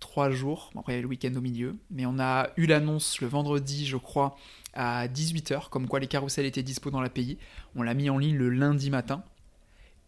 [0.00, 2.66] trois jours, bon, après il y a le week-end au milieu, mais on a eu
[2.66, 4.36] l'annonce le vendredi, je crois,
[4.74, 7.38] à 18h, comme quoi les carousels étaient dispo dans l'API.
[7.74, 9.22] On l'a mis en ligne le lundi matin.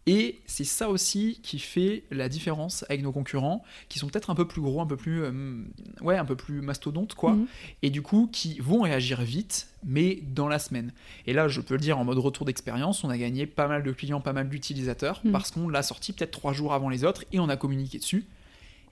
[0.07, 4.35] Et c'est ça aussi qui fait la différence avec nos concurrents, qui sont peut-être un
[4.35, 5.63] peu plus gros, un peu plus, euh,
[6.01, 7.45] ouais, un peu plus mastodontes, quoi Mhm.
[7.83, 10.91] et du coup qui vont réagir vite, mais dans la semaine.
[11.27, 13.83] Et là, je peux le dire en mode retour d'expérience, on a gagné pas mal
[13.83, 15.31] de clients, pas mal d'utilisateurs, Mm.
[15.31, 18.25] parce qu'on l'a sorti peut-être trois jours avant les autres, et on a communiqué dessus.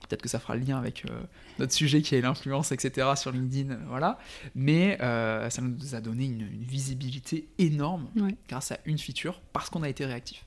[0.08, 1.20] Peut-être que ça fera le lien avec euh,
[1.58, 3.08] notre sujet qui est l'influence, etc.
[3.16, 4.18] sur LinkedIn, euh, voilà.
[4.54, 8.34] Mais euh, ça nous a donné une, une visibilité énorme Ouais.
[8.48, 10.46] grâce à une feature, parce qu'on a été réactif.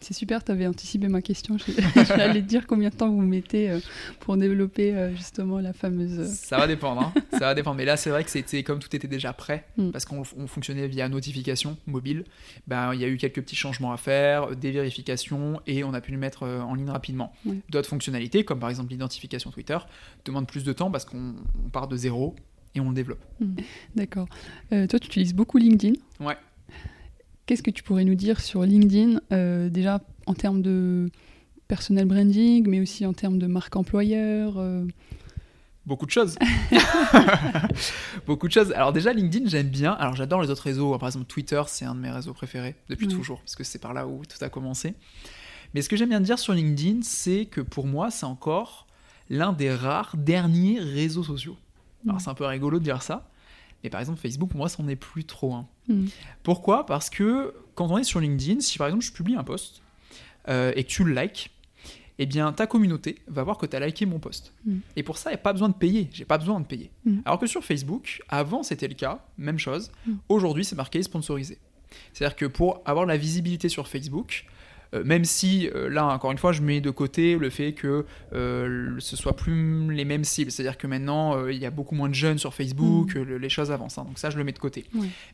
[0.00, 1.56] C'est super, tu avais anticipé ma question.
[1.66, 1.72] Je-
[2.06, 3.80] J'allais te dire combien de temps vous mettez euh,
[4.20, 6.18] pour développer euh, justement la fameuse.
[6.18, 7.12] euh, Ça va dépendre, hein.
[7.32, 7.76] ça va dépendre.
[7.78, 9.90] Mais là, c'est vrai que c'était comme tout était déjà prêt, Mm.
[9.92, 12.24] parce qu'on on fonctionnait via notification mobile.
[12.66, 16.02] Ben, il y a eu quelques petits changements à faire, des vérifications, et on a
[16.02, 17.32] pu le mettre en ligne rapidement.
[17.70, 19.78] D'autres fonctionnalités, comme par exemple l'identification Twitter,
[20.26, 22.34] demandent plus de temps parce qu'on on part de zéro
[22.74, 23.24] et on le développe.
[23.94, 24.28] D'accord.
[24.72, 25.94] Euh, toi, tu utilises beaucoup LinkedIn.
[26.20, 26.36] Ouais.
[27.46, 31.10] Qu'est-ce que tu pourrais nous dire sur LinkedIn, euh, déjà en termes de
[31.68, 34.84] personnel branding, mais aussi en termes de marque employeur euh,
[35.86, 36.36] Beaucoup de choses.
[38.26, 38.72] Beaucoup de choses.
[38.72, 39.92] Alors déjà, LinkedIn, j'aime bien.
[39.92, 40.96] Alors j'adore les autres réseaux.
[40.98, 43.92] Par exemple, Twitter, c'est un de mes réseaux préférés depuis toujours, parce que c'est par
[43.92, 44.94] là où tout a commencé.
[45.74, 48.86] Mais ce que j'aime bien dire sur LinkedIn, c'est que pour moi, c'est encore
[49.28, 51.56] l'un des rares derniers réseaux sociaux.
[52.06, 53.28] Alors c'est un peu rigolo de dire ça.
[53.82, 55.66] Mais par exemple, Facebook, pour moi, c'en est plus trop un.
[55.88, 56.06] Mm.
[56.42, 56.86] Pourquoi?
[56.86, 59.82] Parce que quand on est sur LinkedIn, si par exemple je publie un post
[60.48, 61.50] euh, et que tu le likes,
[62.18, 64.52] eh bien ta communauté va voir que tu as liké mon post.
[64.64, 64.78] Mm.
[64.96, 66.08] Et pour ça, il n'y a pas besoin de payer.
[66.12, 66.90] J'ai pas besoin de payer.
[67.04, 67.18] Mm.
[67.24, 69.90] Alors que sur Facebook, avant c'était le cas, même chose.
[70.28, 71.58] Aujourd'hui, c'est marqué sponsorisé.
[72.12, 74.46] C'est-à-dire que pour avoir la visibilité sur Facebook,
[75.02, 78.04] même si euh, là encore une fois je mets de côté le fait que
[78.34, 81.94] euh, ce soit plus les mêmes cibles, c'est-à-dire que maintenant euh, il y a beaucoup
[81.94, 84.04] moins de jeunes sur Facebook, euh, le- les choses avancent, hein.
[84.04, 84.84] donc ça je le mets de côté.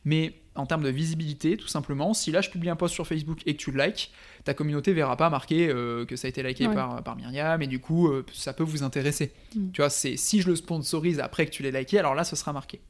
[0.04, 3.40] Mais en termes de visibilité, tout simplement, si là je publie un post sur Facebook
[3.46, 4.12] et que tu le likes,
[4.44, 6.74] ta communauté verra pas marqué euh, que ça a été liké Ouais.
[6.74, 9.32] par, par Myriam et du coup euh, ça peut vous intéresser.
[9.54, 9.70] Mm.
[9.72, 12.36] Tu vois, c'est si je le sponsorise après que tu l'aies liké, alors là ce
[12.36, 12.80] sera marqué.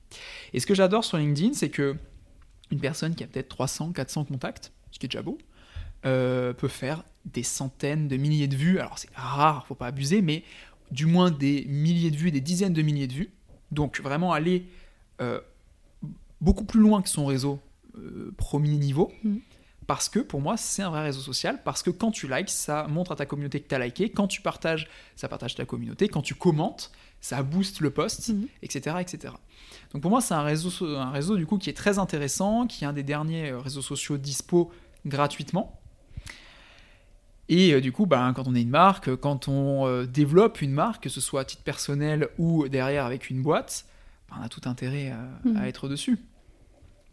[0.52, 1.96] Et ce que j'adore sur LinkedIn, c'est que
[2.70, 5.38] une personne qui a peut-être 300, 400 contacts, ce qui est déjà beau,
[6.06, 8.78] euh, peut faire des centaines de milliers de vues.
[8.78, 10.44] Alors c'est rare, faut pas abuser, mais
[10.90, 13.30] du moins des milliers de vues, des dizaines de milliers de vues.
[13.70, 14.66] Donc vraiment aller
[15.20, 15.40] euh,
[16.40, 17.60] beaucoup plus loin que son réseau
[17.96, 19.12] euh, premier niveau.
[19.22, 19.36] Mm.
[19.86, 21.60] Parce que pour moi, c'est un vrai réseau social.
[21.64, 24.08] Parce que quand tu likes, ça montre à ta communauté que tu as liké.
[24.08, 26.08] Quand tu partages, ça partage ta communauté.
[26.08, 28.32] Quand tu commentes, ça booste le post,
[28.62, 29.34] etc., etc.
[29.92, 32.84] Donc pour moi, c'est un réseau, un réseau du coup qui est très intéressant, qui
[32.84, 34.70] est un des derniers euh, réseaux sociaux dispo
[35.06, 35.79] gratuitement.
[37.52, 40.62] Et euh, du coup, ben, quand on est une marque, euh, quand on euh, développe
[40.62, 43.86] une marque, que ce soit à titre personnel ou derrière avec une boîte,
[44.30, 45.12] ben, on a tout intérêt
[45.44, 45.56] Mhm.
[45.56, 46.18] à être dessus.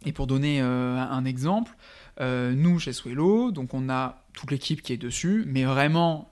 [0.06, 1.72] Et pour donner un exemple,
[2.20, 6.30] nous chez Swello, donc on a toute l'équipe qui est dessus, mais vraiment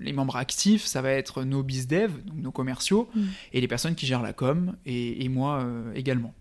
[0.00, 3.20] les membres actifs, ça va être nos bizdev, donc nos commerciaux, Mm.
[3.52, 5.64] et les personnes qui gèrent la com, et, et moi
[5.94, 6.34] également.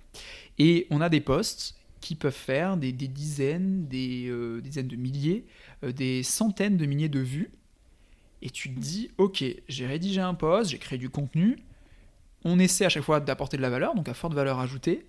[0.58, 4.95] Et on a des postes qui peuvent faire des, des dizaines, des euh, dizaines de
[4.95, 5.45] milliers,
[5.84, 7.52] des centaines de milliers de vues.
[8.42, 11.60] Et tu te dis, ok, j'ai rédigé un post, j'ai créé du contenu,
[12.46, 15.06] on essaie à chaque fois d'apporter de la valeur, donc à forte valeur ajoutée,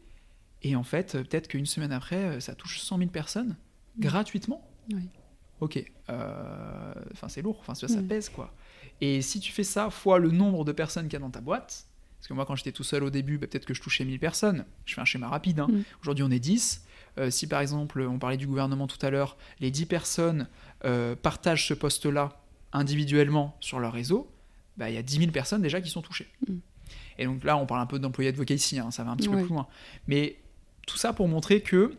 [0.62, 3.56] et en fait, euh, peut-être qu'une semaine après, euh, ça touche 100 000 personnes,
[3.98, 4.66] gratuitement.
[4.92, 5.08] Oui.
[5.60, 8.54] Ok, euh, enfin c'est lourd, enfin ça, ça pèse quoi.
[9.02, 11.42] Et si tu fais ça fois le nombre de personnes qu'il y a dans ta
[11.42, 11.86] boîte,
[12.18, 14.18] parce que moi quand j'étais tout seul au début, bah, peut-être que je touchais 1000
[14.18, 15.68] personnes, je fais un schéma rapide, hein.
[15.70, 15.82] Mm.
[16.00, 16.82] aujourd'hui on est 10,
[17.20, 20.48] Euh, si par exemple, on parlait du gouvernement tout à l'heure, les 10 personnes
[20.84, 22.40] euh, partagent ce poste-là
[22.72, 24.30] individuellement sur leur réseau,
[24.76, 26.28] bah, il y a 10 000 personnes déjà qui sont touchées.
[26.48, 26.56] Mm.
[27.18, 29.28] Et donc là, on parle un peu d'employé advocat ici, hein, ça va un petit
[29.28, 29.66] peu plus loin.
[30.08, 30.38] Mais
[30.86, 31.94] tout ça pour montrer que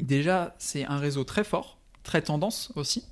[0.00, 3.04] déjà, c'est un réseau très fort, très tendance aussi,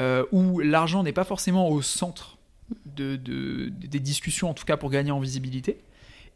[0.00, 2.38] euh, où l'argent n'est pas forcément au centre
[2.86, 5.82] de, des discussions, en tout cas pour gagner en visibilité.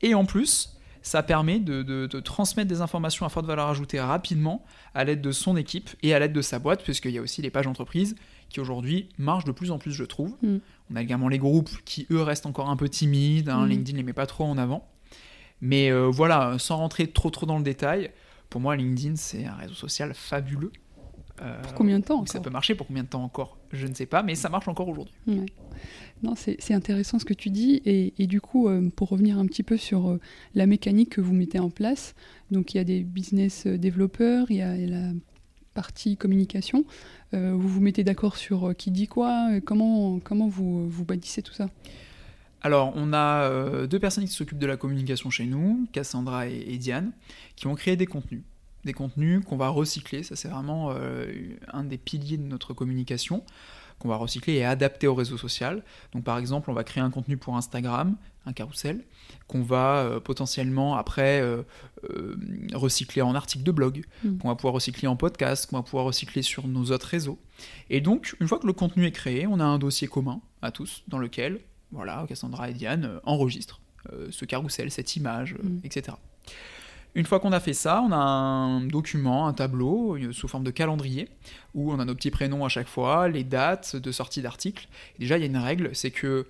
[0.02, 4.64] Et en plus, ça permet de, transmettre des informations à forte valeur ajoutée rapidement
[4.94, 7.42] à l'aide de son équipe et à l'aide de sa boîte, puisqu'il y a aussi
[7.42, 8.16] les pages entreprises
[8.48, 10.34] qui aujourd'hui marchent de plus en plus, je trouve.
[10.42, 10.56] Mm.
[10.90, 13.50] On a également les groupes qui, eux, restent encore un peu timides.
[13.50, 13.68] Hein, mm.
[13.68, 14.88] LinkedIn ne les met pas trop en avant.
[15.60, 18.10] Mais euh, voilà, sans rentrer trop trop dans le détail,
[18.48, 20.72] pour moi, LinkedIn, c'est un réseau social fabuleux.
[21.42, 23.86] Euh, pour combien de temps encore Ça peut marcher pour combien de temps encore Je
[23.86, 25.14] ne sais pas, mais ça marche encore aujourd'hui.
[26.22, 27.82] Non, c'est intéressant ce que tu dis.
[27.84, 30.18] Et, du coup, euh, pour revenir un petit peu sur
[30.54, 32.14] la mécanique que vous mettez en place,
[32.50, 35.10] donc il y a des business développeurs, il y a la
[35.74, 36.84] partie communication.
[37.32, 41.68] vous vous mettez d'accord sur qui dit quoi Comment, comment vous, vous bâtissez tout ça?
[42.64, 46.78] Alors, on a euh, deux personnes qui s'occupent de la communication chez nous, Cassandra et,
[46.78, 47.12] Diane,
[47.56, 48.40] qui ont créé des contenus.
[48.84, 51.32] Des contenus qu'on va recycler, ça c'est vraiment euh,
[51.72, 53.44] un des piliers de notre communication,
[53.98, 55.82] qu'on va recycler et adapter au réseau social.
[56.12, 58.16] Donc par exemple, on va créer un contenu pour Instagram,
[58.46, 59.04] un carrousel,
[59.46, 61.42] qu'on va euh, potentiellement après
[62.72, 64.38] recycler en article de blog, mm.
[64.38, 67.38] qu'on va pouvoir recycler en podcast, qu'on va pouvoir recycler sur nos autres réseaux.
[67.90, 70.70] Et donc, une fois que le contenu est créé, on a un dossier commun à
[70.70, 71.60] tous dans lequel
[71.94, 73.80] voilà, Cassandra et Diane euh, enregistrent
[74.12, 75.80] euh, ce carrousel, cette image, euh, mm.
[75.84, 76.16] etc.
[77.14, 80.70] Une fois qu'on a fait ça, on a un document, un tableau sous forme de
[80.70, 81.28] calendrier
[81.74, 84.88] où on a nos petits prénoms à chaque fois, les dates de sortie d'articles.
[85.18, 86.46] Déjà, il y a une règle, c'est que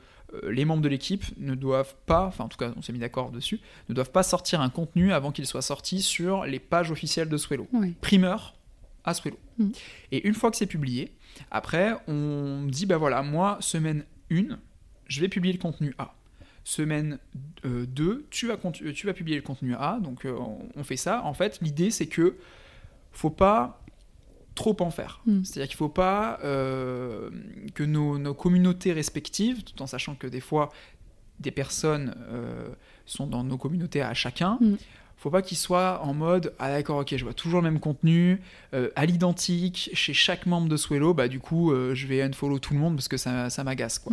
[0.48, 3.31] les membres de l'équipe ne doivent pas, enfin en tout cas on s'est mis d'accord
[3.31, 7.29] dessus, ne doivent pas sortir un contenu avant qu'il soit sorti sur les pages officielles
[7.29, 7.68] de Swello.
[8.00, 8.55] Primeur
[9.05, 9.38] à Swello.
[9.59, 9.70] Mm.
[10.12, 11.12] Et une fois que c'est publié,
[11.50, 14.59] après on dit, ben voilà, moi, semaine 1,
[15.07, 16.14] je vais publier le contenu A.
[16.64, 17.18] Semaine
[17.62, 19.98] 2, euh, tu, vas, tu vas publier le contenu A.
[20.00, 20.35] Donc euh,
[20.74, 21.22] on fait ça.
[21.24, 22.37] En fait, l'idée c'est que
[23.12, 23.83] faut pas
[24.55, 25.20] trop en faire.
[25.27, 25.44] Hmm.
[25.44, 27.29] C'est-à-dire qu'il ne faut pas euh,
[27.74, 30.72] que nos, communautés respectives, tout en sachant que des fois
[31.38, 32.14] des personnes
[33.05, 34.77] sont dans nos communautés à chacun, hmm.
[35.18, 38.40] faut pas qu'ils soient en mode ah d'accord ok je vois toujours le même contenu
[38.72, 42.79] à l'identique chez chaque membre de Swello bah du coup je vais unfollow tout le
[42.79, 44.12] monde parce que ça, ça m'agace quoi.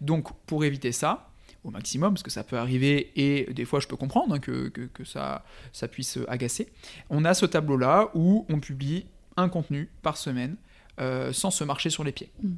[0.00, 1.31] Donc pour éviter ça,
[1.64, 4.68] au maximum, parce que ça peut arriver et des fois je peux comprendre hein, que,
[4.68, 6.68] que, ça, ça puisse agacer.
[7.10, 10.56] On a ce tableau-là où on publie un contenu par semaine
[11.00, 12.30] euh, sans se marcher sur les pieds.
[12.42, 12.54] Mm.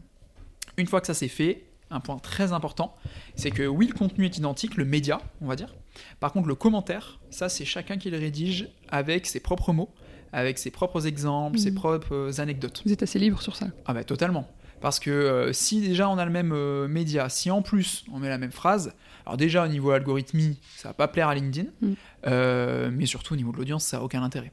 [0.79, 2.97] Une fois que ça c'est fait, un point très important,
[3.37, 5.75] c'est que oui, le contenu est identique, le média, on va dire.
[6.19, 9.91] Par contre, le commentaire, ça c'est chacun qui le rédige avec ses propres mots,
[10.33, 11.75] avec ses propres exemples, ses mm.
[11.75, 12.83] propres anecdotes.
[12.85, 14.49] Vous êtes assez libre sur ça Ah bah totalement.
[14.85, 18.19] Parce que euh, si déjà on a le même euh, média, si en plus on
[18.19, 18.93] met la même phrase,
[19.25, 21.93] alors déjà au niveau algorithmie, ça va pas plaire à LinkedIn, mm.
[22.27, 24.53] euh, mais surtout au niveau de l'audience, ça a aucun intérêt.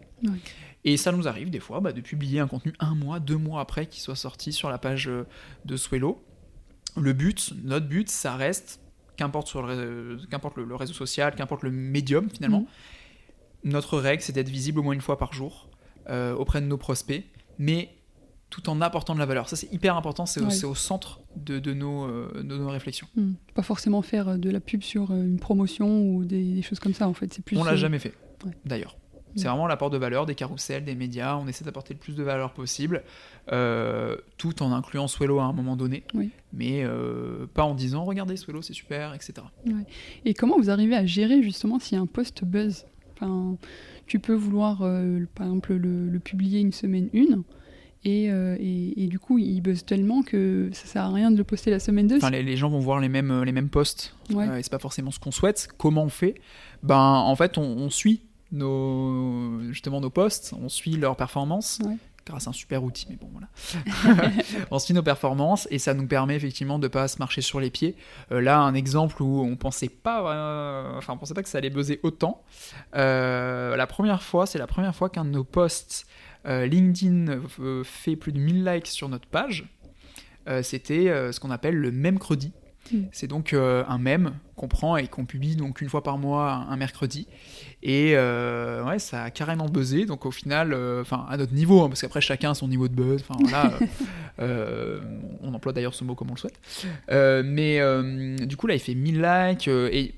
[0.85, 3.59] Et ça nous arrive des fois bah, de publier un contenu un mois, deux mois
[3.59, 5.11] après qu'il soit sorti sur la page
[5.65, 6.23] de Swello.
[6.95, 8.79] Le but, notre but, ça reste,
[9.17, 12.61] qu'importe le, le, réseau social, qu'importe le médium finalement,
[13.65, 13.69] mm.
[13.69, 15.67] notre règle c'est d'être visible au moins une fois par jour
[16.07, 17.25] auprès de nos prospects,
[17.59, 17.97] mais
[18.51, 19.49] tout en apportant de la valeur.
[19.49, 23.07] Ça, c'est hyper important, c'est au, centre de, nos, euh, nos, réflexions.
[23.15, 23.33] Hmm.
[23.55, 26.93] Pas forcément faire euh, de la pub sur euh, une promotion ou des, choses comme
[26.93, 27.33] ça, en fait.
[27.33, 28.13] C'est plus, on l'a jamais fait,
[28.65, 28.97] d'ailleurs.
[29.37, 29.51] C'est hmm.
[29.51, 31.37] vraiment l'apport de valeur des carousels, des médias.
[31.37, 33.03] On essaie d'apporter le plus de valeur possible,
[33.47, 36.03] tout en incluant Swello à un moment donné,
[36.51, 36.85] mais
[37.53, 39.47] pas en disant regardez Swello, c'est super, etc.
[40.25, 42.85] Et comment vous arrivez à gérer justement s'il y a un post buzz?
[43.15, 43.55] Enfin,
[44.05, 44.79] Tu peux vouloir,
[45.35, 47.43] par exemple, le, le, publier une semaine une,
[48.05, 51.43] euh, et, et, du coup, il buzz tellement que ça sert à rien de le
[51.43, 52.17] poster la semaine 2.
[52.17, 54.15] Enfin, les, gens vont voir les mêmes, euh, les mêmes posts.
[54.33, 55.69] Euh, et c'est pas forcément ce qu'on souhaite.
[55.77, 56.35] Comment on fait?
[56.81, 61.79] Ben, en fait, on, suit nos, justement nos posts, on suit leurs performances.
[62.23, 64.31] Grâce à un super outil, mais bon voilà.
[64.71, 67.71] on suit nos performances et ça nous permet effectivement de pas se marcher sur les
[67.71, 67.95] pieds.
[68.29, 71.99] là, un exemple où on pensait pas, enfin, on pensait pas que ça allait buzzer
[72.03, 72.43] autant.
[72.93, 78.15] la première fois, c'est la première fois qu'un de nos posts euh, LinkedIn euh, fait
[78.15, 79.65] plus de 1000 likes sur notre page.
[80.47, 82.51] Euh, c'était ce qu'on appelle le mercredi.
[82.91, 83.03] Hmm.
[83.11, 86.75] C'est donc un mème qu'on prend et qu'on publie donc une fois par mois un,
[86.77, 87.27] mercredi.
[87.83, 90.05] Et ouais, ça a carrément buzzé.
[90.05, 92.95] Donc au final, enfin à notre niveau, hein, parce qu'après chacun a son niveau de
[92.95, 93.21] buzz.
[93.21, 93.71] Enfin voilà,
[95.41, 96.59] on emploie d'ailleurs ce mot comme on le souhaite.
[97.45, 97.79] mais
[98.47, 100.15] du coup là, il fait 1000 likes et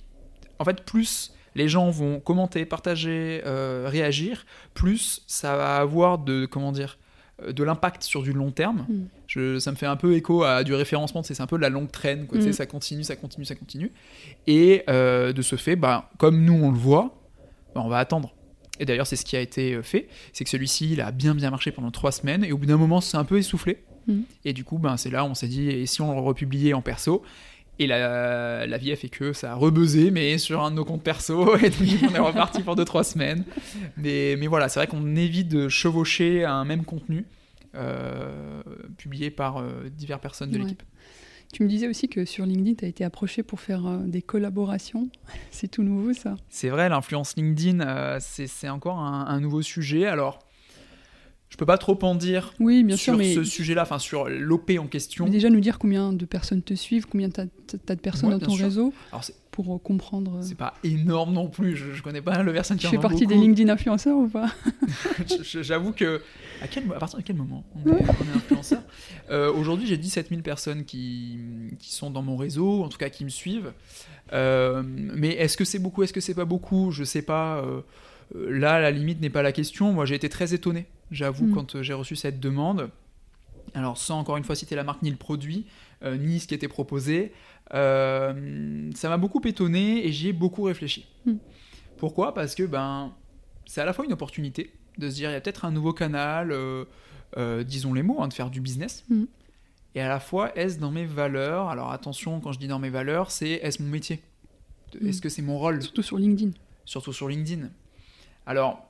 [0.57, 6.45] en fait plus les gens vont commenter, partager, euh, réagir, plus ça va avoir de,
[6.45, 6.97] comment dire,
[7.41, 8.85] euh, de l'impact sur du long terme.
[8.89, 9.03] Mm.
[9.27, 11.69] Je, ça me fait un peu écho à du référencement, c'est un peu de la
[11.69, 12.53] longue traîne, quoi, tu sais, Mm.
[12.53, 13.91] ça continue, ça continue, ça continue.
[14.47, 17.19] Et euh, de ce fait, bah, comme nous on le voit,
[17.75, 18.35] bah, on va attendre.
[18.79, 21.51] Et d'ailleurs, c'est ce qui a été fait, c'est que celui-ci, il a bien bien
[21.51, 23.83] marché pendant trois semaines, et au bout d'un moment, c'est un peu essoufflé.
[24.07, 24.21] Mm.
[24.45, 26.73] Et du coup, ben, c'est là où on s'est dit, et si on le republiait
[26.73, 27.23] en perso
[27.79, 30.85] Et la, la vie a fait que ça a rebuzzé, mais sur un de nos
[30.85, 31.79] comptes perso, et donc
[32.11, 33.43] on est reparti pour 2-3 semaines.
[33.97, 37.25] Mais, mais voilà, c'est vrai qu'on évite de chevaucher un même contenu
[37.75, 38.61] euh,
[38.97, 40.63] publié par euh, diverses personnes de Ouais.
[40.63, 40.83] l'équipe.
[41.51, 44.21] Tu me disais aussi que sur LinkedIn, tu as été approché pour faire euh, des
[44.23, 45.09] collaborations.
[45.51, 46.35] C'est tout nouveau ça.
[46.49, 50.05] C'est vrai, l'influence LinkedIn, euh, c'est c'est encore un, un nouveau sujet.
[50.05, 50.39] Alors,
[51.53, 54.27] je peux pas trop en dire Oui, bien sur sûr, mais, ce sujet-là, enfin sur
[54.27, 55.25] l'OP en question.
[55.25, 57.45] mais déjà nous dire combien de personnes te suivent, combien tu as,
[57.95, 58.65] de personnes Ouais, dans ton sûr.
[58.65, 60.37] réseau Alors, pour euh, comprendre.
[60.37, 62.97] euh, c'est pas énorme non plus, je, je connais pas le personne qui Tu fais
[62.97, 63.35] partie des.
[63.35, 64.51] LinkedIn influenceurs ou pas?
[65.61, 66.21] J'avoue que.
[66.63, 68.81] À, quel, à partir de quel moment on est, on est influenceur?
[69.29, 71.37] Euh, Aujourd'hui, j'ai 17 000 personnes qui,
[71.77, 73.73] qui sont dans mon réseau, en tout cas qui me suivent.
[74.31, 76.89] Euh, mais est-ce que c'est beaucoup, est-ce que c'est pas beaucoup?
[76.91, 77.57] Je sais pas.
[77.59, 77.81] euh,
[78.35, 79.93] là, la limite n'est pas la question.
[79.93, 81.53] Moi, j'ai été très étonné, j'avoue, Mm.
[81.53, 82.89] quand euh, j'ai reçu cette demande.
[83.73, 85.65] Alors, sans encore une fois citer la marque ni le produit,
[86.03, 87.31] euh, ni ce qui était proposé,
[87.73, 91.07] euh, ça m'a beaucoup étonné et j'y ai beaucoup réfléchi.
[91.25, 91.35] Mm.
[91.97, 92.33] Pourquoi?
[92.33, 93.13] Parce que ben,
[93.65, 95.93] c'est à la fois une opportunité de se dire il y a peut-être un nouveau
[95.93, 99.05] canal, euh, disons les mots, hein, de faire du business.
[99.09, 99.23] Mm.
[99.95, 101.69] Et à la fois, est-ce dans mes valeurs?
[101.69, 104.21] Alors attention, quand je dis dans mes valeurs, c'est est-ce mon métier?
[105.03, 105.81] Est-ce que c'est mon rôle?
[105.81, 106.51] Surtout sur LinkedIn.
[106.85, 107.69] surtout sur LinkedIn.
[108.45, 108.87] Alors,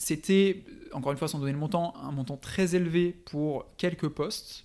[0.00, 4.64] c'était, encore une fois, sans donner le montant, un montant très élevé pour quelques posts.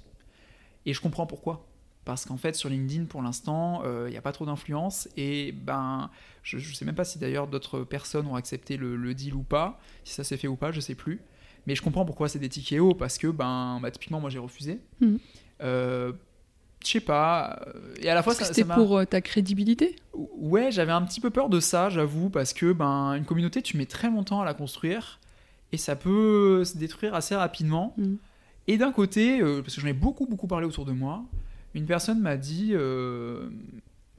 [0.85, 1.65] Et je comprends pourquoi.
[2.05, 5.09] Parce qu'en fait, sur LinkedIn, pour l'instant, il n'y a pas trop d'influence.
[5.17, 6.09] Et ben,
[6.43, 9.43] je ne sais même pas si d'ailleurs d'autres personnes ont accepté le, le deal ou
[9.43, 9.79] pas.
[10.05, 11.19] Si ça s'est fait ou pas, je sais plus.
[11.67, 12.93] Mais je comprends pourquoi c'est des tickets hauts.
[12.93, 14.79] Parce que, ben, bah, typiquement, moi, j'ai refusé.
[15.01, 15.19] Mhm.
[15.63, 16.13] Euh,
[16.85, 17.59] je sais pas.
[17.67, 19.95] euh, Et à la fois, C'était pour euh, ta crédibilité?
[20.13, 23.75] Ouais, j'avais un petit peu peur de ça, j'avoue, parce que ben une communauté, tu
[23.77, 25.19] mets très longtemps à la construire
[25.75, 27.93] et ça peut se détruire assez rapidement.
[27.97, 28.15] Mm.
[28.67, 31.23] Et d'un côté, euh, parce que j'en ai beaucoup beaucoup parlé autour de moi,
[31.73, 33.49] une personne m'a dit, euh,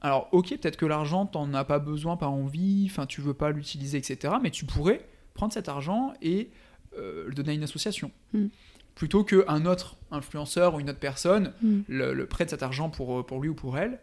[0.01, 3.49] alors ok, peut-être que l'argent t'en as pas besoin, pas envie, enfin tu veux pas
[3.49, 4.35] l'utiliser, etc.
[4.41, 5.01] Mais tu pourrais
[5.33, 6.51] prendre cet argent et
[6.97, 8.11] euh, le donner à une association.
[8.33, 8.45] Mm.
[8.93, 11.79] Plutôt qu'un autre influenceur ou une autre personne Mm.
[11.87, 13.99] le, le prête cet argent pour, pour lui ou pour elle.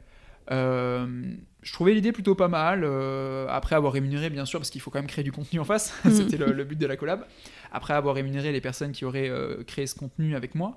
[1.64, 4.90] Je trouvais l'idée plutôt pas mal, euh, après avoir rémunéré bien sûr, parce qu'il faut
[4.90, 6.12] quand même créer du contenu en face, Mhm.
[6.12, 7.26] c'était le, le but de la collab,
[7.72, 10.76] après avoir rémunéré les personnes qui auraient euh, créé ce contenu avec moi,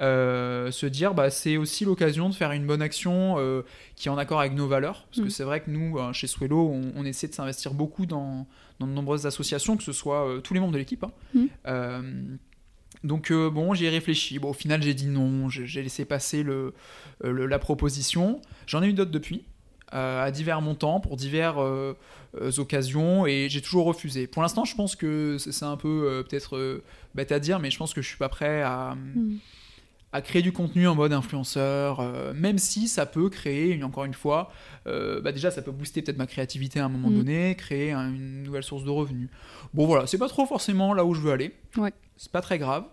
[0.00, 3.36] euh, se dire bah, c'est aussi l'occasion de faire une bonne action
[3.96, 5.30] qui est en accord avec nos valeurs, parce que Mhm.
[5.30, 8.46] c'est vrai que nous, chez Swello, on, on essaie de s'investir beaucoup dans,
[8.78, 11.02] dans de nombreuses associations, que ce soit tous les membres de l'équipe.
[11.04, 11.10] hein.
[11.66, 12.02] Euh,
[13.04, 14.38] donc euh, bon, j'y ai réfléchi.
[14.38, 15.48] Bon, au final, j'ai dit non.
[15.48, 16.74] J'ai laissé passer le,
[17.22, 18.40] le- la proposition.
[18.66, 19.44] J'en ai eu d'autres depuis,
[19.92, 21.96] à divers montants, pour divers euh,
[22.40, 24.26] euh, occasions, et j'ai toujours refusé.
[24.26, 26.82] Pour l'instant, je pense que c'est un peu euh, peut-être euh,
[27.14, 29.36] bête à dire, mais je pense que je suis pas prêt à, Mm.
[30.12, 34.14] à créer du contenu en mode influenceur, euh, même si ça peut créer, encore une
[34.14, 34.50] fois,
[34.86, 37.16] euh, bah déjà ça peut booster peut-être ma créativité à un moment Mm.
[37.16, 39.28] donné, créer un- une nouvelle source de revenus.
[39.74, 41.54] Bon voilà, c'est pas trop forcément là où je veux aller.
[41.76, 41.92] Ouais.
[42.16, 42.84] C'est pas très grave.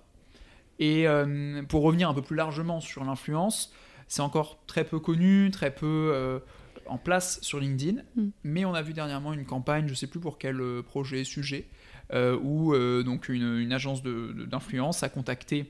[0.79, 3.71] Et euh, pour revenir un peu plus largement sur l'influence,
[4.09, 6.39] c'est encore très peu connu, très peu euh,
[6.87, 8.01] en place sur LinkedIn.
[8.15, 8.27] Mm.
[8.43, 11.67] Mais on a vu dernièrement une campagne, je sais plus pour quel euh, projet, sujet,
[12.13, 15.65] euh, où euh, donc une, une agence d'influence a contacté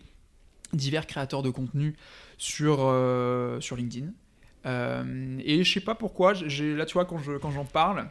[0.73, 1.95] divers créateurs de contenu
[2.37, 4.07] sur, euh, sur LinkedIn.
[5.45, 8.09] Et je sais pas pourquoi, là tu vois, quand, je, quand j'en parle,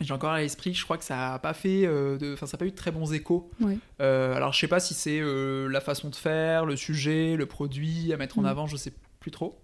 [0.00, 2.56] j'ai encore à l'esprit, je crois que ça a pas fait, euh, de, enfin ça
[2.56, 3.50] a pas eu de très bons échos.
[4.00, 7.46] Euh, alors je sais pas si c'est euh, la façon de faire, le sujet, le
[7.46, 8.46] produit à mettre en Mm.
[8.46, 9.58] avant, je sais plus trop.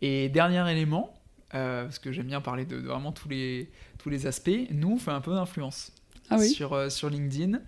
[0.00, 1.14] Et dernier élément,
[1.54, 4.92] euh, parce que j'aime bien parler de, de vraiment tous les, tous les aspects, nous
[4.92, 5.92] on fait un peu d'influence
[6.30, 7.60] Ah oui sur, euh, sur LinkedIn.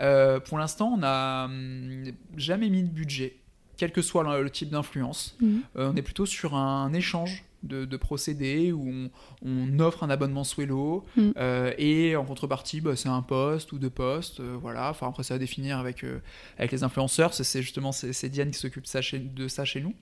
[0.00, 2.04] Euh, pour l'instant, on n'a hum,
[2.36, 3.36] jamais mis de budget,
[3.76, 5.36] quel que soit le, le type d'influence.
[5.40, 5.62] Mhm.
[5.76, 9.10] On est plutôt sur un échange de, de procédés où on,
[9.46, 11.32] on offre un abonnement Swello Mhm.
[11.36, 14.40] euh, et en contrepartie, bah, c'est un poste ou deux postes.
[14.40, 14.90] euh, voilà.
[14.90, 16.20] Enfin, après, ça à définir avec, euh,
[16.58, 17.34] avec les influenceurs.
[17.34, 19.94] C'est- justement c'est Diane qui s'occupe de ça chez- de ça chez nous.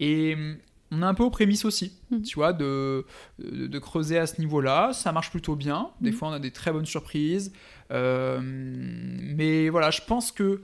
[0.00, 0.56] Et hum,
[0.92, 2.22] on est un peu aux prémices aussi, Mhm.
[2.22, 3.04] tu vois, de,
[3.38, 4.92] de, de creuser à ce niveau-là.
[4.92, 5.90] Ça marche plutôt bien.
[6.00, 6.16] Des Mhm.
[6.16, 7.52] fois, on a des très bonnes surprises.
[7.90, 10.62] Euh, mais voilà, je pense que,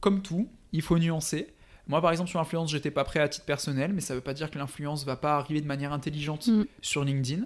[0.00, 1.48] comme tout, il faut nuancer.
[1.88, 4.34] Moi, par exemple, sur l'influence, j'étais pas prêt à titre personnel, mais ça veut pas
[4.34, 6.64] dire que l'influence va pas arriver de manière intelligente Mm.
[6.82, 7.44] sur LinkedIn.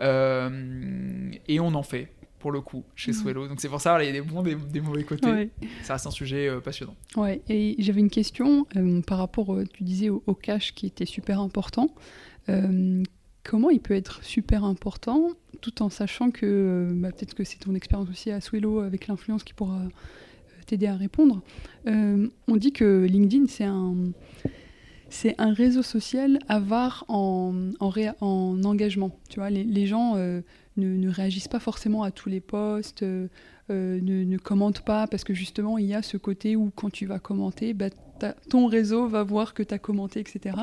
[0.00, 2.08] Euh, et on en fait.
[2.38, 3.48] Pour le coup, chez Swello.
[3.48, 5.26] Donc c'est pour ça, il y a des bons, des, des mauvais côtés.
[5.26, 5.50] Ouais.
[5.82, 6.94] Ça reste un sujet euh, passionnant.
[7.16, 10.86] Ouais, et j'avais une question euh, par rapport, euh, tu disais, au, au cash qui
[10.86, 11.94] était super important.
[13.42, 15.30] Comment il peut être super important
[15.60, 19.42] tout en sachant que, bah, peut-être que c'est ton expérience aussi à Swello avec l'influence
[19.44, 19.82] qui pourra
[20.66, 21.42] t'aider à répondre.
[21.86, 23.94] On dit que LinkedIn, c'est un,
[25.08, 29.16] c'est un réseau social avare en, en, en engagement.
[29.28, 30.42] Tu vois, les, les gens euh,
[30.76, 33.28] ne, ne réagissent pas forcément à tous les posts, euh,
[33.70, 36.90] euh, ne, ne commentent pas, parce que justement, il y a ce côté où quand
[36.90, 37.90] tu vas commenter, bah,
[38.48, 40.56] ton réseau va voir que tu as commenté, etc.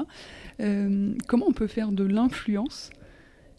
[0.60, 2.90] Euh, comment on peut faire de l'influence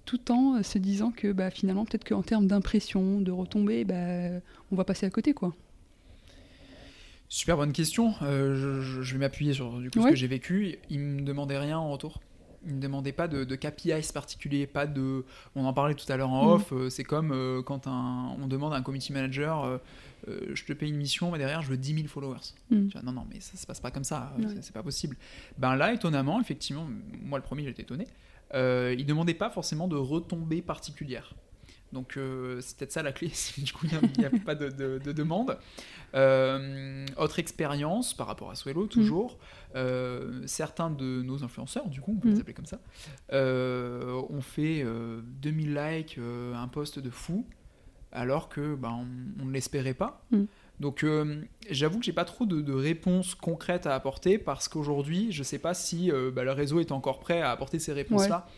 [0.04, 4.40] tout en se disant que bah, finalement, peut-être qu'en termes d'impression, de retombées, bah,
[4.70, 5.54] on va passer à côté, quoi?
[7.28, 8.14] Super bonne question.
[8.22, 10.78] Euh, je, vais m'appuyer sur du coup, ce que j'ai vécu.
[10.88, 12.20] Il me demandait rien en retour.
[12.66, 15.24] Il me demandait pas de, de KPIs particuliers, pas de.
[15.54, 16.50] On en parlait tout à l'heure en Mhm.
[16.52, 16.72] off.
[16.72, 19.78] euh, c'est comme euh, quand un- on demande à un community manager, euh,
[20.28, 22.38] euh, je te paye une mission, mais derrière je veux 10 000 followers.
[22.70, 22.88] Mhm.
[22.88, 24.32] Tu vois, non, non, mais ça se passe pas comme ça.
[24.38, 24.46] Ouais.
[24.60, 25.16] c'est- pas possible.
[25.58, 26.86] Ben là, étonnamment, effectivement,
[27.22, 28.06] moi le premier, j'étais étonné.
[28.54, 31.34] Il demandait pas forcément de retombées particulières.
[31.94, 34.68] Donc euh, c'est peut-être ça la clé, si du coup il n'y a, pas de,
[34.68, 35.56] de- de demande.
[36.14, 39.38] Euh, autre expérience par rapport à Swello, toujours,
[39.74, 42.40] euh, certains de nos influenceurs, du coup on peut les Mhm.
[42.40, 42.78] appeler comme ça,
[43.32, 46.18] ont fait euh, 2000 likes,
[46.54, 47.46] un post de fou,
[48.12, 49.06] alors que bah, on,
[49.42, 50.24] on ne l'espérait pas.
[50.30, 50.46] Mhm.
[50.80, 51.06] Donc
[51.70, 55.60] j'avoue que j'ai pas trop de, de réponses concrètes à apporter parce qu'aujourd'hui je sais
[55.60, 58.48] pas si bah, le réseau est encore prêt à apporter ces réponses-là.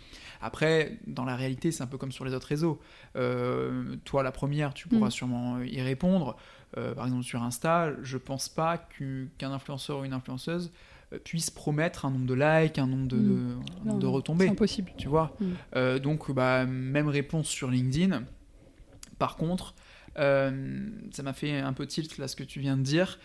[0.40, 2.80] Après, dans la réalité, c'est un peu comme sur les autres réseaux.
[3.16, 5.10] Euh, toi, la première, tu pourras Mm.
[5.10, 6.36] sûrement y répondre.
[6.76, 10.72] Euh, par exemple, sur Insta, je pense pas qu'u- qu'un influenceur ou une influenceuse
[11.12, 13.22] euh, puisse promettre un nombre de likes, un nombre de, Mm.
[13.22, 14.46] de- un nombre de retombées.
[14.46, 14.92] C'est impossible.
[14.98, 15.44] Tu vois Mm.
[15.76, 18.24] Euh, Donc, bah, même réponse sur LinkedIn.
[19.18, 19.74] Par contre,
[20.18, 23.18] euh, ça m'a fait un peu tilt là ce que tu viens de dire.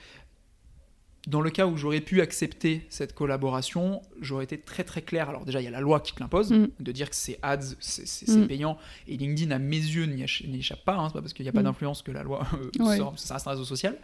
[1.28, 5.30] Dans le cas où j'aurais pu accepter cette collaboration, j'aurais été très très clair.
[5.30, 6.68] Alors déjà, il y a la loi qui te l'impose, Mm.
[6.80, 8.48] de dire que c'est ads, c'est Mm.
[8.48, 8.78] payant.
[9.08, 10.96] Et LinkedIn, à mes yeux, n'y échappe pas.
[10.98, 11.08] hein.
[11.10, 11.66] C'est pas parce qu'il n'y a pas Mm.
[11.66, 12.98] d'influence que la loi euh, Ouais.
[12.98, 13.98] sort, ça reste un réseau social.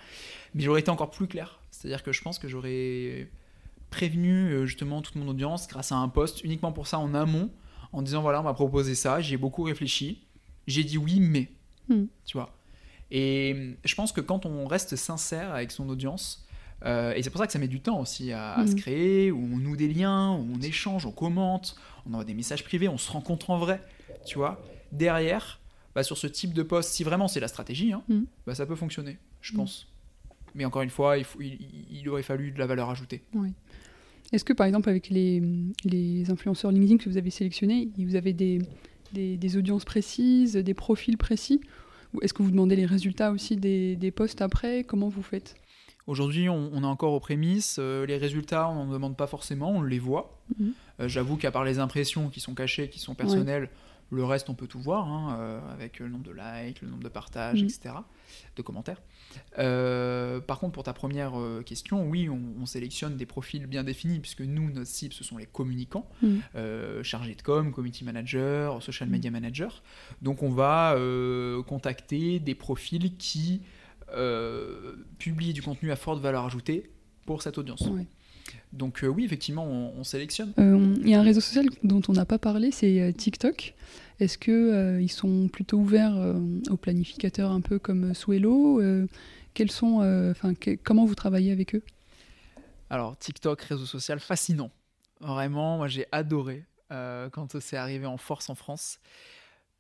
[0.53, 1.59] Mais j'aurais été encore plus clair.
[1.71, 3.27] C'est-à-dire que je pense que j'aurais
[3.89, 7.49] prévenu euh, justement toute mon audience grâce à un post uniquement pour ça en amont,
[7.93, 10.21] en disant voilà, on m'a proposé ça, j'ai beaucoup réfléchi,
[10.67, 11.49] j'ai dit oui, mais.
[11.89, 12.53] Tu vois.
[13.11, 16.45] Et euh, je pense que quand on reste sincère avec son audience,
[16.85, 19.31] euh, et c'est pour ça que ça met du temps aussi à, à se créer,
[19.31, 21.75] où on noue des liens, où on échange, on commente,
[22.05, 23.81] on envoie des messages privés, on se rencontre en vrai,
[24.25, 24.61] tu vois.
[24.91, 25.59] Derrière,
[25.95, 28.25] bah, sur ce type de poste, si vraiment c'est la stratégie, hein, Mhm.
[28.45, 29.57] bah, ça peut fonctionner, je Mhm.
[29.57, 29.87] pense.
[30.55, 31.57] Mais encore une fois, il, faut- il-
[31.91, 33.23] il aurait fallu de la valeur ajoutée.
[33.33, 33.49] Oui.
[34.33, 35.41] Est-ce que par exemple avec les,
[35.85, 38.59] les influenceurs LinkedIn que vous avez sélectionnés, vous avez des,
[39.13, 41.61] des, des audiences précises, des profils précis?
[42.21, 44.83] Est-ce que vous demandez les résultats aussi des, des posts après?
[44.83, 45.55] Comment vous faites?
[46.07, 47.77] Aujourd'hui, on, on est encore aux prémices.
[47.79, 50.39] euh, les résultats, on n'en demande pas forcément, on les voit.
[50.57, 50.73] Mhm.
[51.01, 53.69] Euh, J'avoue qu'à part les impressions qui sont cachées, qui sont personnelles,
[54.09, 57.03] le reste, on peut tout voir, hein, euh, avec le nombre de likes, le nombre
[57.03, 57.65] de partages, Mhm.
[57.67, 57.95] etc.,
[58.55, 59.01] de commentaires.
[59.59, 61.33] Euh, par contre, pour ta première
[61.65, 65.35] question, oui, on, on sélectionne des profils bien définis, puisque nous, notre cible, ce sont
[65.37, 66.41] les communicants, Mhm.
[66.55, 69.83] euh, chargés de com, community manager, social media manager.
[70.21, 70.95] Donc, on va
[71.67, 73.61] contacter des profils qui
[74.13, 76.89] euh, publient du contenu à forte valeur ajoutée
[77.25, 77.81] pour cette audience.
[77.81, 78.05] Ouais.
[78.73, 80.53] Donc, euh, oui, effectivement, on, on sélectionne.
[80.59, 83.73] Euh, Il y a un réseau social dont on n'a pas parlé, c'est TikTok.
[84.19, 86.15] Est-ce que euh, sont plutôt ouverts
[86.69, 89.05] aux planificateurs un peu comme Swello Euh,
[89.53, 90.01] Quels sont,
[90.31, 91.81] enfin, que- comment vous travaillez avec eux?
[92.89, 94.71] Alors, TikTok, réseau social fascinant.
[95.19, 98.99] Vraiment, moi j'ai adoré quand c'est arrivé en force en France.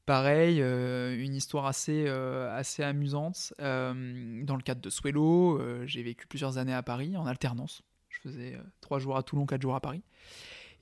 [0.07, 3.53] Pareil, euh, une histoire assez, euh, assez amusante.
[3.59, 7.81] Euh, dans le cadre de Swello, j'ai vécu plusieurs années à Paris en alternance.
[8.07, 10.01] Je faisais trois jours à Toulon, quatre jours à Paris.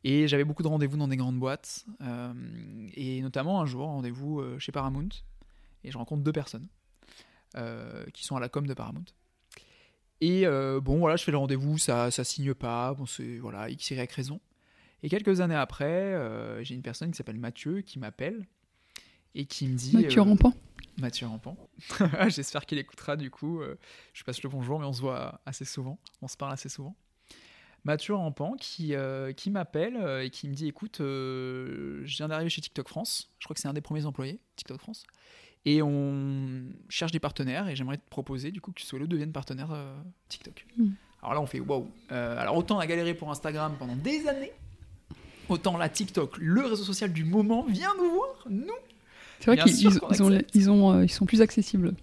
[0.04, 1.88] Et j'avais beaucoup de rendez-vous dans des grandes boîtes.
[2.94, 5.10] et notamment un jour, rendez-vous chez Paramount.
[5.84, 6.68] Et je rencontre deux personnes
[8.14, 9.06] qui sont à la com de Paramount.
[10.22, 13.90] Et bon, voilà, je fais le rendez-vous, ça, ça signe pas, bon, c'est voilà, X,
[13.90, 14.40] Y raison.
[15.02, 16.16] Et quelques années après,
[16.64, 18.46] j'ai une personne qui s'appelle Mathieu qui m'appelle
[19.36, 19.96] et qui me dit.
[19.96, 20.54] Mathieu euh, Rampant
[20.98, 21.58] Mathieu Rampant.
[22.30, 23.62] J'espère qu'il écoutera du coup.
[23.62, 23.76] euh,
[24.14, 26.00] je passe le bonjour, mais on se voit assez souvent.
[26.22, 26.96] On se parle assez souvent.
[27.84, 32.50] Mathieu Rampant qui, euh, qui m'appelle et qui me dit écoute, euh, je viens d'arriver
[32.50, 33.30] chez TikTok France.
[33.40, 35.06] Je crois que c'est un des premiers employés, TikTok France.
[35.66, 39.72] Et on cherche des partenaires et j'aimerais te proposer du coup que Swallow devienne partenaire
[39.72, 39.96] euh,
[40.30, 40.66] TikTok.
[40.78, 40.90] Mm.
[41.22, 41.88] Alors là, on fait waouh.
[42.10, 44.52] Alors autant on a galéré pour Instagram pendant des années,
[45.50, 48.74] autant là, TikTok, le réseau social du moment, vient nous voir, nous
[49.40, 50.52] C'est vrai qu'ils sûr ils- qu'on ils ont- accepte.
[50.56, 51.94] ils ont, euh, ils sont plus accessibles.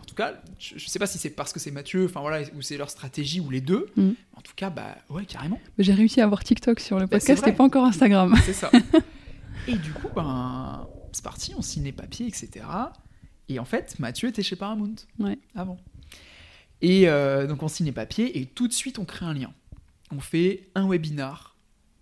[0.00, 2.44] En tout cas, je, je sais pas si c'est parce que c'est Mathieu, enfin voilà,
[2.56, 3.86] ou c'est leur stratégie, ou les deux.
[3.96, 4.14] Mhm.
[4.36, 5.60] En tout cas, bah ouais, carrément.
[5.78, 8.34] J'ai réussi à avoir TikTok sur le Bah, podcast et pas encore Instagram.
[8.44, 8.70] C'est ça.
[9.68, 12.64] et du coup, ben, c'est parti, on signe les papiers, etc.
[13.48, 15.38] Et en fait, Mathieu était chez Paramount Ouais.
[15.54, 15.78] avant.
[16.82, 19.52] Et euh, donc, on signe les papiers et tout de suite, on crée un lien.
[20.10, 21.56] On fait un webinar,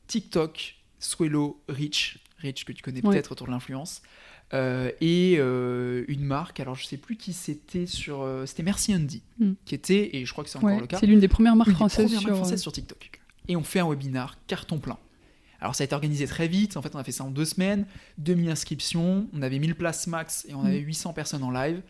[0.07, 3.13] TikTok, Swello, Rich, Rich que tu connais Ouais.
[3.15, 4.03] peut-être autour de l'influence,
[4.55, 8.23] euh, et euh, une marque, alors je sais plus qui c'était sur.
[8.23, 9.53] euh, c'était Merci Andy, Mm.
[9.65, 11.55] qui était, et je crois que c'est encore Ouais, le cas, c'est l'une des premières
[11.57, 12.31] marques françaises premières sur.
[12.31, 13.21] marques françaises sur TikTok.
[13.49, 14.99] Et on fait un webinar carton plein.
[15.61, 17.45] Alors ça a été organisé très vite, en fait on a fait ça en deux
[17.45, 17.85] semaines,
[18.19, 20.87] 2000 inscriptions, on avait 1000 places max et on avait Mm.
[20.87, 21.83] 800 personnes en live.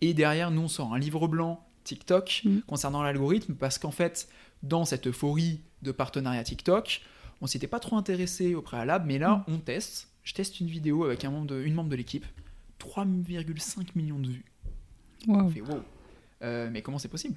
[0.00, 2.58] Et derrière nous on sort un livre blanc TikTok Mm.
[2.68, 4.28] concernant l'algorithme parce qu'en fait
[4.62, 7.02] dans cette euphorie de partenariat TikTok,
[7.40, 10.08] on s'était pas trop intéressé au préalable, mais là on teste.
[10.26, 12.26] Je teste une vidéo avec un membre de, une membre de l'équipe,
[12.80, 14.44] 3,5 millions de vues.
[15.46, 15.80] On fait wow.
[16.42, 17.36] Euh, mais comment c'est possible?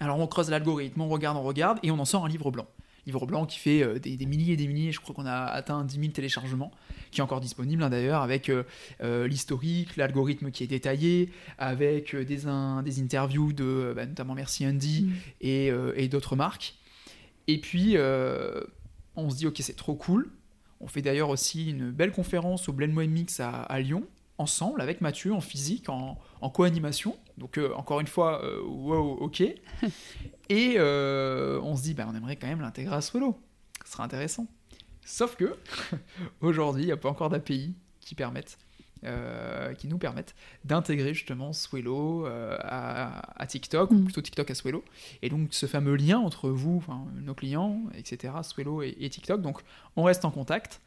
[0.00, 2.66] Alors on creuse l'algorithme, on regarde, on regarde, et on en sort un livre blanc.
[3.06, 5.34] Livre blanc qui fait euh, des, des milliers et des milliers, je crois qu'on a
[5.44, 6.70] atteint 10 000 téléchargements,
[7.10, 8.64] qui est encore disponible hein, d'ailleurs, avec euh,
[9.28, 15.02] l'historique, l'algorithme qui est détaillé, avec des, in- des interviews de bah, notamment Merci Andy
[15.04, 15.12] Mm.
[15.42, 16.76] et, et d'autres marques.
[17.46, 17.96] Et puis
[19.16, 20.30] on se dit ok c'est trop cool.
[20.80, 24.06] On fait d'ailleurs aussi une belle conférence au Blend Mix à, à Lyon,
[24.38, 27.16] ensemble avec Mathieu en physique, en, en co-animation.
[27.36, 29.40] Donc euh, encore une fois, euh, wow, ok.
[30.48, 33.38] Et euh, on se dit, bah, on aimerait quand même l'intégrer à Swello.
[33.84, 34.46] Ce sera intéressant.
[35.04, 35.56] Sauf que
[36.40, 38.58] aujourd'hui, il n'y a pas encore d'API qui permettent,
[39.04, 40.34] euh, qui nous permettent
[40.64, 44.04] d'intégrer justement Swello euh, à, à TikTok, ou Mm.
[44.04, 44.84] plutôt TikTok à Swello.
[45.22, 46.84] Et donc ce fameux lien entre vous,
[47.22, 49.40] nos clients, etc., Swello et, et TikTok.
[49.42, 49.60] Donc
[49.96, 50.80] on reste en contact.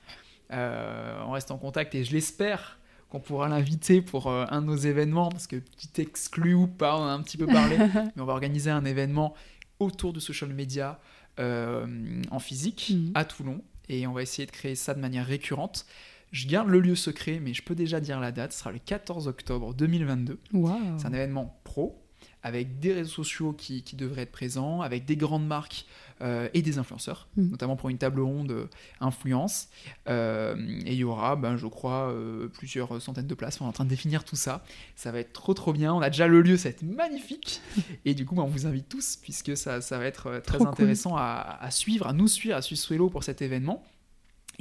[0.52, 2.78] Euh, on reste en contact et je l'espère
[3.10, 7.04] qu'on pourra l'inviter pour un de nos événements, parce que petit exclu ou pas, on
[7.04, 7.78] a un petit peu parlé,
[8.16, 9.36] mais on va organiser un événement
[9.80, 11.00] autour de social media
[11.40, 13.12] en physique Mhm.
[13.16, 15.86] à Toulon, et on va essayer de créer ça de manière récurrente.
[16.34, 18.80] Je garde le lieu secret, mais je peux déjà dire la date, ce sera le
[18.80, 20.40] 14 octobre 2022.
[20.52, 20.78] Waouh.
[20.98, 22.04] C'est un événement pro,
[22.42, 25.86] avec des réseaux sociaux qui, qui devraient être présents, avec des grandes marques
[26.22, 27.52] euh, et des influenceurs, Mhm.
[27.52, 28.66] notamment pour une table ronde euh,
[29.00, 29.70] influence.
[30.10, 30.56] Euh,
[30.86, 33.62] et il y aura, ben, je crois, euh, plusieurs centaines de places.
[33.62, 34.64] On est en train de définir tout ça.
[34.96, 35.94] Ça va être trop trop bien.
[35.94, 37.62] On a déjà le lieu, ça va être magnifique.
[38.06, 40.66] Et du coup, ben, on vous invite tous, puisque ça, ça va être très Trop
[40.66, 40.68] cool.
[40.74, 43.84] intéressant à, à suivre, à nous suivre, à suivre Swello pour cet événement.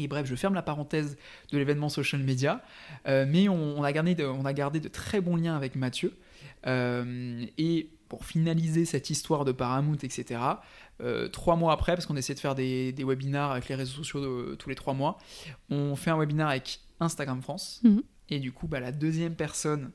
[0.02, 1.16] Et bref, je ferme la parenthèse
[1.50, 2.62] de l'événement social media,
[3.06, 5.74] Euh, mais on, on a gardé de, on a gardé de très bons liens avec
[5.76, 6.16] Mathieu.
[6.66, 10.40] Euh, et pour finaliser cette histoire de Paramount, etc.,
[11.00, 13.96] euh, trois mois après, parce qu'on essaie de faire des, des webinars avec les réseaux
[13.96, 15.18] sociaux de- tous les trois mois,
[15.70, 17.80] on fait un webinar avec Instagram France.
[17.82, 18.02] Mhm.
[18.28, 19.90] Et du coup, bah, la deuxième personne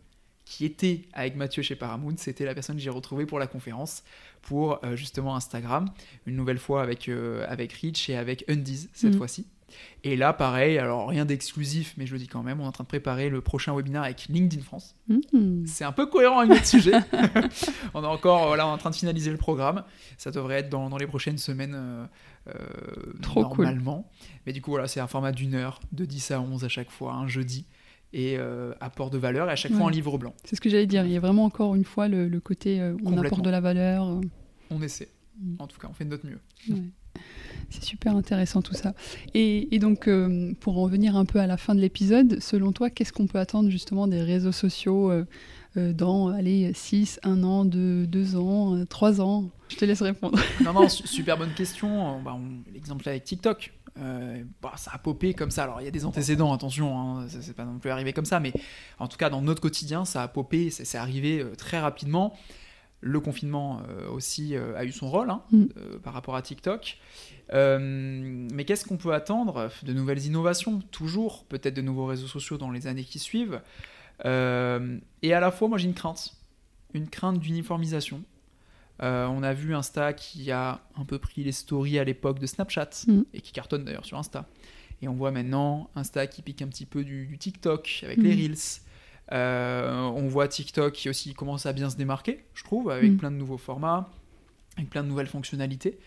[0.45, 4.03] qui était avec Mathieu chez Paramount, c'était la personne que j'ai retrouvée pour la conférence,
[4.41, 5.89] pour euh, justement Instagram,
[6.25, 9.17] une nouvelle fois avec, euh, avec Rich et avec Undies cette Mhm.
[9.17, 9.45] fois-ci.
[10.03, 12.71] Et là, pareil, alors rien d'exclusif, mais je le dis quand même, on est en
[12.71, 14.95] train de préparer le prochain webinaire avec LinkedIn France.
[15.07, 15.65] Mhm.
[15.65, 16.93] C'est un peu cohérent avec notre sujet.
[17.93, 19.83] on est encore voilà, on est en train de finaliser le programme.
[20.17, 22.05] Ça devrait être dans, dans les prochaines semaines euh,
[22.49, 22.53] euh,
[23.33, 23.65] cool.
[23.65, 24.09] normalement.
[24.45, 26.89] Mais du coup, voilà, c'est un format d'une heure, de 10 à 11 à chaque
[26.91, 27.65] fois, un jeudi.
[28.13, 30.33] Et euh, apport de valeur, et à chaque fois un livre blanc.
[30.45, 31.05] C'est ce que j'allais dire.
[31.05, 33.59] Il y a vraiment encore une fois le, le côté euh, on apporte de la
[33.59, 34.21] valeur.
[34.69, 35.09] On essaie.
[35.39, 35.55] Mm.
[35.59, 36.39] En tout cas, on fait de notre mieux.
[36.69, 36.81] ouais.
[37.69, 38.93] C'est super intéressant tout ça.
[39.33, 42.89] Et, donc, euh, pour en venir un peu à la fin de l'épisode, selon toi,
[42.89, 45.25] qu'est-ce qu'on peut attendre justement des réseaux sociaux euh,
[45.75, 49.49] euh, dans, allez, 6, 1 an, 2, 2 ans, 3 ans?
[49.69, 50.39] Je te laisse répondre.
[50.63, 52.21] non, non, su- super bonne question.
[52.21, 52.37] Bah,
[52.73, 53.73] L'exemple avec TikTok.
[54.61, 55.63] Bah, ça a popé comme ça.
[55.63, 58.39] Alors, il y a des antécédents, attention, hein, c'est pas non plus arrivé comme ça,
[58.39, 58.53] mais
[58.99, 62.33] en tout cas, dans notre quotidien, ça a popé, c'est arrivé très rapidement.
[63.01, 65.65] Le confinement euh, aussi euh, a eu son rôle hein, Mm.
[65.77, 66.97] euh, par rapport à TikTok.
[67.53, 72.71] Mais qu'est-ce qu'on peut attendre De nouvelles innovations, toujours, peut-être de nouveaux réseaux sociaux dans
[72.71, 73.61] les années qui suivent.
[74.25, 76.33] Et à la fois, moi j'ai une crainte,
[76.93, 78.23] une crainte d'uniformisation.
[78.99, 82.89] On a vu Insta qui a un peu pris les stories à l'époque de Snapchat
[83.07, 83.25] Mhm.
[83.33, 84.45] et qui cartonne d'ailleurs sur Insta.
[85.03, 88.23] Et on voit maintenant Insta qui pique un petit peu du, du TikTok avec Mhm.
[88.23, 88.81] les Reels.
[89.33, 93.17] Euh, on voit TikTok qui aussi commence à bien se démarquer, je trouve, avec Mhm.
[93.17, 94.09] plein de nouveaux formats,
[94.77, 95.99] avec plein de nouvelles fonctionnalités.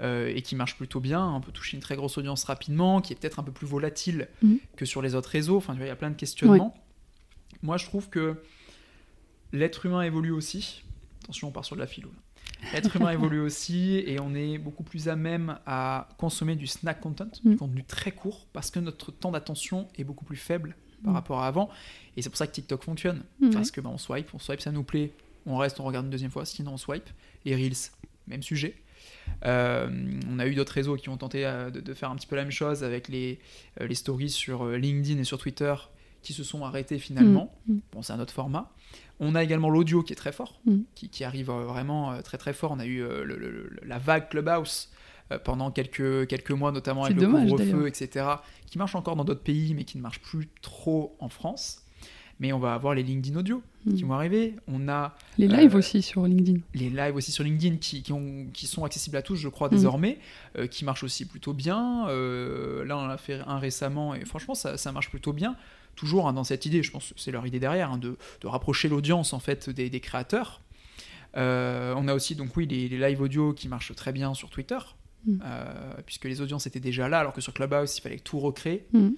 [0.00, 1.24] euh, et qui marche plutôt bien.
[1.24, 4.26] On peut toucher une très grosse audience rapidement, qui est peut-être un peu plus volatile
[4.42, 4.58] Mhm.
[4.76, 5.56] que sur les autres réseaux.
[5.56, 6.74] Enfin, il y a plein de questionnements.
[7.62, 8.42] Moi, je trouve que
[9.52, 10.82] l'être humain évolue aussi.
[11.22, 12.10] Attention, on part sur de la philo.
[12.72, 17.00] L'être humain évolue aussi et on est beaucoup plus à même à consommer du snack
[17.00, 17.50] content, Mm.
[17.50, 21.16] du contenu très court, parce que notre temps d'attention est beaucoup plus faible par Mm.
[21.16, 21.70] rapport à avant.
[22.16, 23.22] Et c'est pour ça que TikTok fonctionne.
[23.40, 25.12] Mm, Parce que bah, on swipe, on swipe, ça nous plaît,
[25.46, 27.08] on reste, on regarde une deuxième fois, sinon on swipe.
[27.44, 27.90] Les Reels,
[28.26, 28.74] même sujet.
[29.44, 29.88] Euh,
[30.30, 32.36] on a eu d'autres réseaux qui ont tenté euh, de, de faire un petit peu
[32.36, 33.38] la même chose avec les,
[33.80, 35.74] euh, les stories sur LinkedIn et sur Twitter
[36.22, 37.54] qui se sont arrêtés finalement.
[37.66, 37.76] Mm.
[37.92, 38.70] Bon, c'est un autre format.
[39.20, 40.60] On a également l'audio qui est très fort,
[40.94, 42.72] qui, qui arrive vraiment très très fort.
[42.72, 44.90] On a eu le- le- le- la vague Clubhouse
[45.44, 48.26] pendant quelques, quelques mois, notamment avec C'est le dommage, couvre-feu, etc.,
[48.66, 51.80] qui marche encore dans d'autres pays, mais qui ne marche plus trop en France.
[52.40, 53.62] Mais on va avoir les LinkedIn audio
[53.94, 54.56] qui vont arriver.
[54.66, 56.58] On a Les lives Euh, aussi sur LinkedIn.
[56.74, 59.68] les lives aussi sur LinkedIn qui, qui ont- qui sont accessibles à tous, je crois,
[59.68, 59.74] Mhm.
[59.76, 60.18] désormais,
[60.58, 62.08] euh, qui marchent aussi plutôt bien.
[62.08, 65.54] Euh, là, on en a fait un récemment et franchement, ça, ça marche plutôt bien.
[65.94, 68.46] Toujours hein, dans cette idée, je pense que c'est leur idée derrière, hein, de, de
[68.48, 70.60] rapprocher l'audience en fait des, des créateurs.
[71.36, 74.50] Euh, on a aussi donc oui les, les live audio qui marchent très bien sur
[74.50, 74.78] Twitter,
[75.26, 75.40] Mhm.
[75.44, 78.86] euh, puisque les audiences étaient déjà là, alors que sur Clubhouse il fallait tout recréer.
[78.92, 79.10] Mm.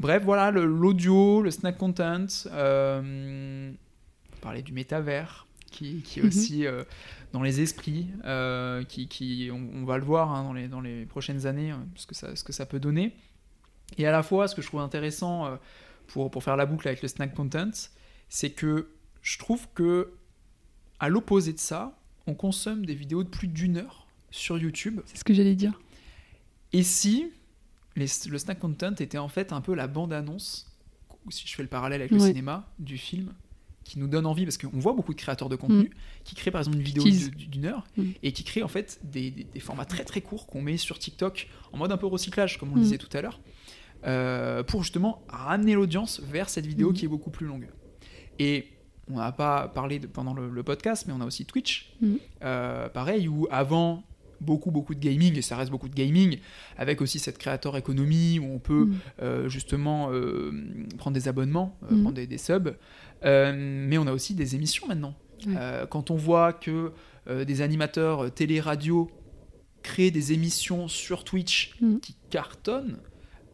[0.00, 3.72] Bref, voilà, l'audio, le, snack content, euh,
[4.32, 6.28] on parlait du métavers, qui, qui est Mhm.
[6.28, 6.84] aussi euh,
[7.32, 10.80] dans les esprits, euh, qui, qui- on, on va le voir hein, dans, les, dans
[10.80, 13.12] les prochaines années, euh, ce, que ça, ce que ça peut donner.
[13.96, 15.56] Et à la fois, ce que je trouve intéressant euh,
[16.06, 17.70] pour, pour faire la boucle avec le snack content,
[18.28, 20.12] c'est que je trouve que,
[21.00, 25.00] à l'opposé de ça, on consomme des vidéos de plus d'une heure sur YouTube.
[25.06, 25.80] C'est ce que j'allais dire.
[26.72, 27.30] Et si
[27.96, 30.66] les- le snack content était en fait un peu la bande-annonce,
[31.26, 32.28] ou si je fais le parallèle avec le Ouais.
[32.28, 33.32] cinéma, du film,
[33.84, 35.90] qui nous donne envie, parce qu'on voit beaucoup de créateurs de contenu
[36.24, 38.04] qui créent par exemple une vidéo d'une heure Mm.
[38.22, 40.98] et qui créent en fait des, des- des formats très très courts qu'on met sur
[40.98, 42.78] TikTok en mode un peu recyclage, comme on Mm.
[42.78, 43.40] le disait tout à l'heure,
[44.04, 46.94] euh, pour justement ramener l'audience vers cette vidéo Mm.
[46.94, 47.66] qui est beaucoup plus longue.
[48.38, 48.68] Et
[49.10, 52.14] on n'a pas parlé de- pendant le, le podcast, mais on a aussi Twitch, Mm.
[52.42, 54.04] euh, pareil, où avant
[54.40, 56.38] beaucoup beaucoup de gaming, et ça reste beaucoup de gaming,
[56.76, 58.94] avec aussi cette créateur économie où on peut Mm.
[59.22, 60.52] euh, justement euh,
[60.98, 62.02] prendre des abonnements, euh, Mhm.
[62.02, 62.74] prendre des, des subs,
[63.24, 65.14] mais on a aussi des émissions maintenant.
[65.90, 66.92] Quand on voit que
[67.46, 69.10] des animateurs télé-radio
[69.82, 72.00] créent des émissions sur Twitch Mhm.
[72.00, 72.98] qui cartonnent,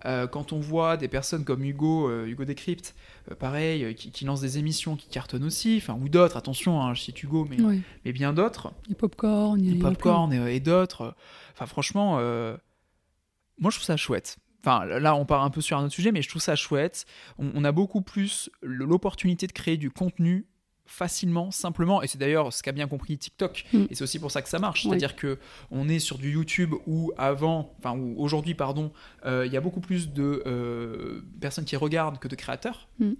[0.06, 2.94] euh, quand on voit des personnes comme Hugo, euh, Hugo Décrypte,
[3.30, 6.94] euh, pareil, qui, qui lancent des émissions qui cartonnent aussi, enfin ou d'autres, attention, hein,
[6.94, 7.80] je cite Hugo, mais, Ouais.
[8.04, 11.14] mais bien d'autres, Il y a Popcorn, a popcorn et, et d'autres.
[11.54, 14.36] Enfin, franchement, moi je trouve ça chouette.
[14.66, 17.04] Enfin, là, on part un peu sur un autre sujet, mais je trouve ça chouette.
[17.38, 20.46] On, on a beaucoup plus l'opportunité de créer du contenu
[20.86, 23.84] facilement, simplement, et c'est d'ailleurs ce qu'a bien compris TikTok, Mm.
[23.90, 24.82] et c'est aussi pour ça que ça marche.
[24.84, 25.38] C'est-à-dire que
[25.70, 28.92] on est sur du YouTube où avant, enfin où aujourd'hui, pardon,
[29.24, 32.88] euh, il y a beaucoup plus de euh, personnes qui regardent que de créateurs.
[32.98, 33.12] Mm.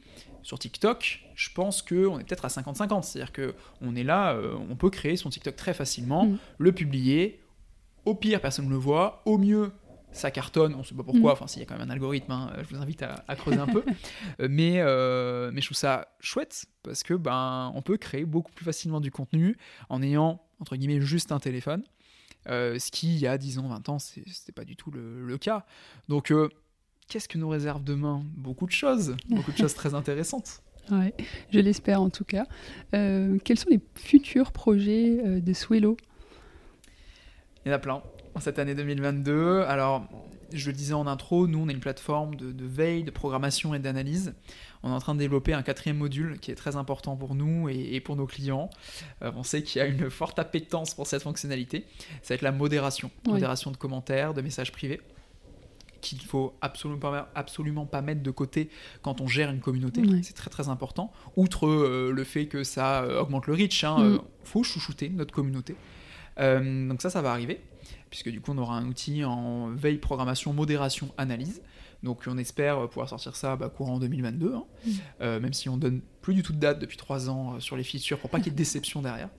[0.42, 4.34] Sur TikTok, je pense que on est peut-être à 50-50, c'est-à-dire que on est là,
[4.34, 6.38] euh, on peut créer son TikTok très facilement, Mm.
[6.58, 7.40] le publier.
[8.04, 9.22] Au pire, personne ne le voit.
[9.24, 9.72] Au mieux,
[10.14, 10.74] ça cartonne.
[10.74, 11.32] On ne sait pas pourquoi.
[11.32, 11.34] Mm.
[11.34, 13.58] Enfin, s'il y a quand même un algorithme, hein, je vous invite à, à creuser
[13.58, 13.84] un peu.
[14.40, 18.50] Euh, mais, euh, mais je trouve ça chouette parce que ben, on peut créer beaucoup
[18.52, 19.56] plus facilement du contenu
[19.88, 21.84] en ayant entre guillemets juste un téléphone.
[22.48, 25.24] Euh, ce qui, il y a 10 ans, 20 ans, c'était pas du tout le,
[25.24, 25.64] le cas.
[26.08, 26.48] Donc, euh,
[27.08, 28.24] qu'est-ce que nous réserve demain?
[28.36, 30.60] Beaucoup de choses, beaucoup de choses très intéressantes.
[30.90, 31.14] Ouais,
[31.50, 32.44] je l'espère en tout cas.
[32.94, 35.96] Euh, quels sont les futurs projets euh, de Swello?
[37.64, 38.02] Il y en a plein
[38.34, 39.62] en cette année 2022.
[39.62, 40.06] Alors,
[40.52, 43.74] je le disais en intro, nous, on est une plateforme de, de veille, de programmation
[43.74, 44.34] et d'analyse.
[44.82, 47.68] On est en train de développer un quatrième module qui est très important pour nous
[47.68, 48.70] et, et pour nos clients.
[49.22, 51.86] Euh, on sait qu'il y a une forte appétence pour cette fonctionnalité.
[52.22, 53.10] Ça va être la modération.
[53.26, 53.32] Oui.
[53.34, 55.00] Modération de commentaires, de messages privés
[56.00, 58.68] qu'il faut absolument pas, absolument pas mettre de côté
[59.00, 60.02] quand on gère une communauté.
[60.22, 61.10] C'est très très important.
[61.36, 64.02] Outre euh, le fait que ça euh, augmente le reach, hein, Mm.
[64.02, 65.76] euh, faut chouchouter notre communauté.
[66.36, 67.62] Donc ça, ça va arriver,
[68.10, 71.62] puisque du coup, on aura un outil en veille, programmation, modération, analyse.
[72.02, 74.64] Donc on espère pouvoir sortir ça bah, courant 2022, hein.
[74.64, 74.90] Mm.
[75.22, 77.76] Euh, même si on donne plus du tout de date depuis trois ans euh, sur
[77.76, 79.30] les features pour pas qu'il y ait de déception derrière.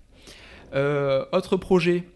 [0.73, 2.09] Euh, autre projet,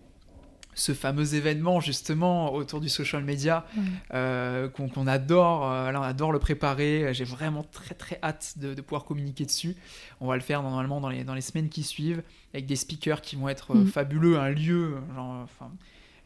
[0.73, 3.65] ce fameux événement justement autour du social media
[4.13, 8.81] euh, qu'on adore, là on adore le préparer, j'ai vraiment très très hâte de, de
[8.81, 9.75] pouvoir communiquer dessus.
[10.19, 12.23] On va le faire normalement dans les, dans les semaines qui suivent
[12.53, 13.85] avec des speakers qui vont être Mm.
[13.85, 15.47] fabuleux, un lieu, genre,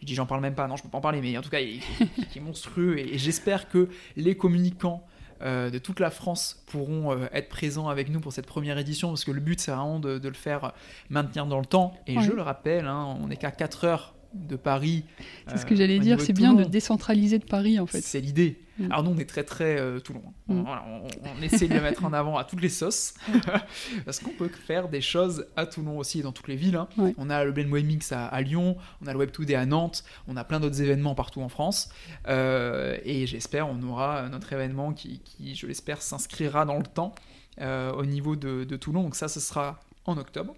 [0.03, 1.49] je dis j'en parle même pas, non je peux pas en parler, mais en tout
[1.49, 1.77] cas il,
[2.35, 5.05] est- monstrueux et, et j'espère que les communicants
[5.41, 9.09] euh, de toute la France pourront euh, être présents avec nous pour cette première édition
[9.09, 10.73] parce que le but c'est vraiment de, de le faire
[11.09, 12.23] maintenir dans le temps et Ouais.
[12.23, 15.03] je le rappelle, hein, on n'est qu'à 4 heures de Paris.
[15.47, 18.01] C'est ce euh, que j'allais dire, c'est bien de décentraliser de Paris en fait.
[18.01, 18.59] C'est l'idée.
[18.79, 18.91] Mm.
[18.91, 20.23] Alors nous, on est très très euh, Toulon.
[20.49, 20.53] Hein.
[20.53, 20.65] Mm.
[21.37, 23.13] on, essaie de le mettre en avant à toutes les sauces,
[24.05, 26.75] parce qu'on peut faire des choses à Toulon aussi et dans toutes les villes.
[26.75, 26.87] Hein.
[27.17, 30.37] On a le Blend Mix à, Lyon, on a le Web 2D à Nantes, on
[30.37, 31.89] a plein d'autres événements partout en France.
[32.27, 35.21] Euh, et j'espère on aura notre événement qui,
[35.55, 37.13] je l'espère, s'inscrira dans le temps
[37.59, 39.03] au niveau de, de Toulon.
[39.03, 40.55] Donc ça, ce sera en octobre.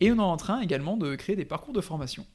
[0.00, 2.26] Et on est en train également de créer des parcours de formation.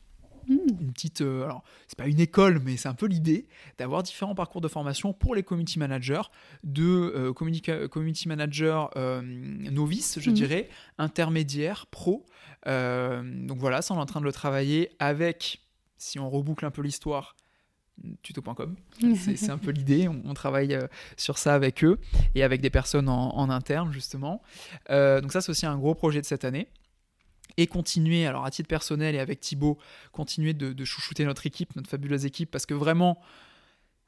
[0.52, 3.48] Une petite, euh, alors c'est pas une école, mais c'est un peu l'idée
[3.78, 6.22] d'avoir différents parcours de formation pour les community managers,
[6.64, 10.34] de euh, community, manager euh, novice, je hmm.
[10.34, 12.26] dirais, intermédiaire, pro.
[12.66, 15.62] donc voilà, ça on est en train de le travailler avec,
[15.98, 17.36] si on reboucle un peu l'histoire,
[18.24, 18.76] tuto.com.
[19.16, 20.08] C'est un peu l'idée.
[20.08, 20.76] On, travaille
[21.18, 22.00] sur ça avec eux
[22.34, 24.42] et avec des personnes en, en interne, justement.
[24.90, 26.68] donc, ça, c'est aussi un gros projet de cette année
[27.58, 29.78] et continuer, alors à titre personnel et avec Thibaut,
[30.12, 33.20] continuer de, de, chouchouter notre équipe, notre fabuleuse équipe, parce que vraiment,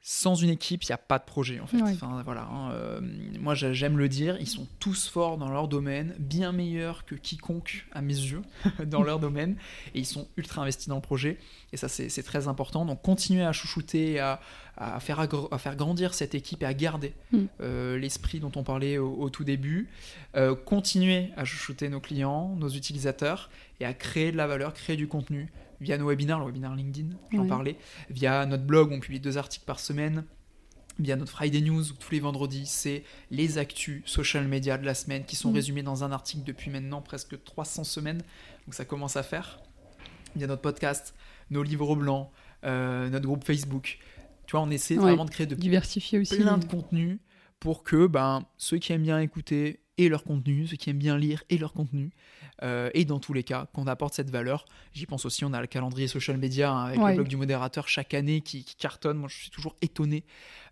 [0.06, 1.80] sans une équipe, il n'y a pas de projet en fait.
[1.80, 3.00] Enfin, voilà, hein, euh,
[3.40, 7.86] moi j'aime le dire, ils sont tous forts dans leur domaine, bien meilleurs que quiconque
[7.90, 8.42] à mes yeux
[8.86, 9.56] dans leur domaine,
[9.94, 11.38] et ils sont ultra investis dans le projet,
[11.72, 12.84] et ça c'est très important.
[12.84, 14.42] Donc continuer à chouchouter, à,
[14.76, 17.38] à, faire, à faire grandir cette équipe et à garder mm.
[17.62, 19.88] euh, l'esprit dont on parlait au, tout début,
[20.36, 23.48] euh, continuer à chouchouter nos clients, nos utilisateurs,
[23.80, 25.50] et à créer de la valeur, créer du contenu
[25.80, 27.76] via nos webinaires, le webinaire LinkedIn, j'en parlais,
[28.10, 30.24] via notre blog, on publie deux articles par semaine,
[30.98, 34.94] via notre Friday News, où tous les vendredis, c'est les actus social media de la
[34.94, 35.54] semaine qui sont mm.
[35.54, 38.22] résumés dans un article depuis maintenant presque 300 semaines,
[38.66, 39.60] donc ça commence à faire.
[40.36, 41.14] Via notre podcast,
[41.50, 42.30] nos livres blancs,
[42.64, 43.98] euh, notre groupe Facebook.
[44.46, 47.18] Tu vois, on essaie vraiment de créer de diversifier aussi plein de contenus
[47.60, 51.16] pour que ben, ceux qui aiment bien écouter et leur contenu, ceux qui aiment bien
[51.16, 52.10] lire et leur contenu,
[52.62, 54.64] euh, et dans tous les cas, qu'on apporte cette valeur.
[54.92, 57.88] J'y pense aussi, on a le calendrier social media hein, avec le blog du modérateur
[57.88, 59.18] chaque année qui, cartonne.
[59.18, 60.24] Moi, je suis toujours étonné.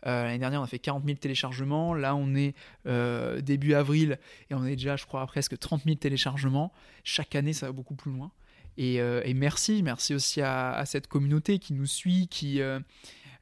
[0.07, 1.95] Euh, l'année dernière, on a fait 40 000 téléchargements.
[1.95, 2.55] Là, on est
[2.87, 4.19] euh, début avril
[4.51, 6.73] et on est déjà, je crois, à presque 30 000 téléchargements.
[7.05, 8.31] Chaque année, ça va beaucoup plus loin.
[8.79, 9.01] Et,
[9.35, 12.61] merci, merci aussi à, cette communauté qui nous suit, qui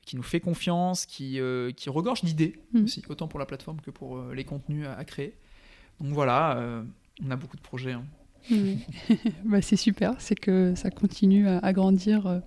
[0.07, 1.39] qui nous fait confiance, qui,
[1.77, 2.85] qui regorge d'idées mm.
[2.85, 5.37] aussi, autant pour la plateforme que pour les contenus à, créer.
[6.01, 6.83] Donc voilà,
[7.25, 7.93] on a beaucoup de projets.
[7.93, 8.05] Hein.
[9.45, 12.41] bah, c'est super, c'est que ça continue à, grandir euh,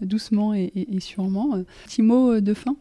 [0.00, 1.62] doucement et, sûrement.
[1.84, 2.76] Petit mot euh, de fin?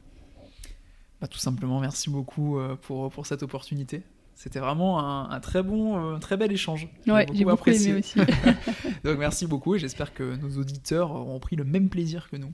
[1.21, 4.03] Bah, Tout simplement, merci beaucoup euh, pour, pour cette opportunité.
[4.39, 6.87] C'était vraiment un, très bon, un très bel échange.
[7.07, 7.89] Ouais, j'ai beaucoup, apprécié.
[7.89, 8.17] aimé aussi.
[9.03, 12.53] Donc merci beaucoup et j'espère que nos auditeurs auront pris le même plaisir que nous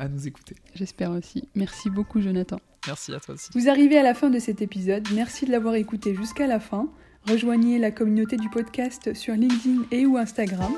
[0.00, 0.56] à nous écouter.
[0.74, 1.48] J'espère aussi.
[1.54, 2.58] Merci beaucoup Jonathan.
[2.88, 3.50] Merci à toi aussi.
[3.54, 5.06] Vous arrivez à la fin de cet épisode.
[5.14, 6.88] Merci de l'avoir écouté jusqu'à la fin.
[7.28, 10.72] Rejoignez la communauté du podcast sur LinkedIn et ou Instagram.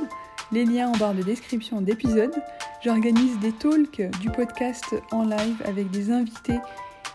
[0.52, 2.34] Les liens en barre de description d'épisode.
[2.84, 6.58] J'organise des talks du podcast en live avec des invités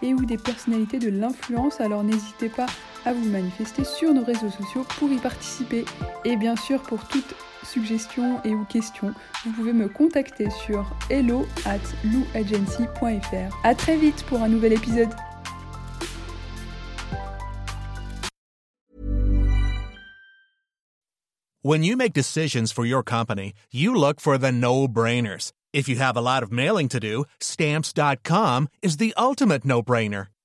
[0.01, 4.49] et ou des personnalités de l'influence, alors n'hésitez pas à vous manifester sur nos réseaux
[4.49, 5.83] sociaux pour y participer.
[6.23, 7.35] Et bien sûr, pour toute
[7.65, 9.13] suggestion et ou questions,
[9.45, 13.57] vous pouvez me contacter sur hello at louagency.fr.
[13.63, 15.09] A très vite pour un nouvel épisode.
[21.65, 25.53] When you make decisions for your company, you look for the no-brainers.
[25.71, 30.27] If you have a lot of mailing to do, stamps.com is the ultimate no-brainer.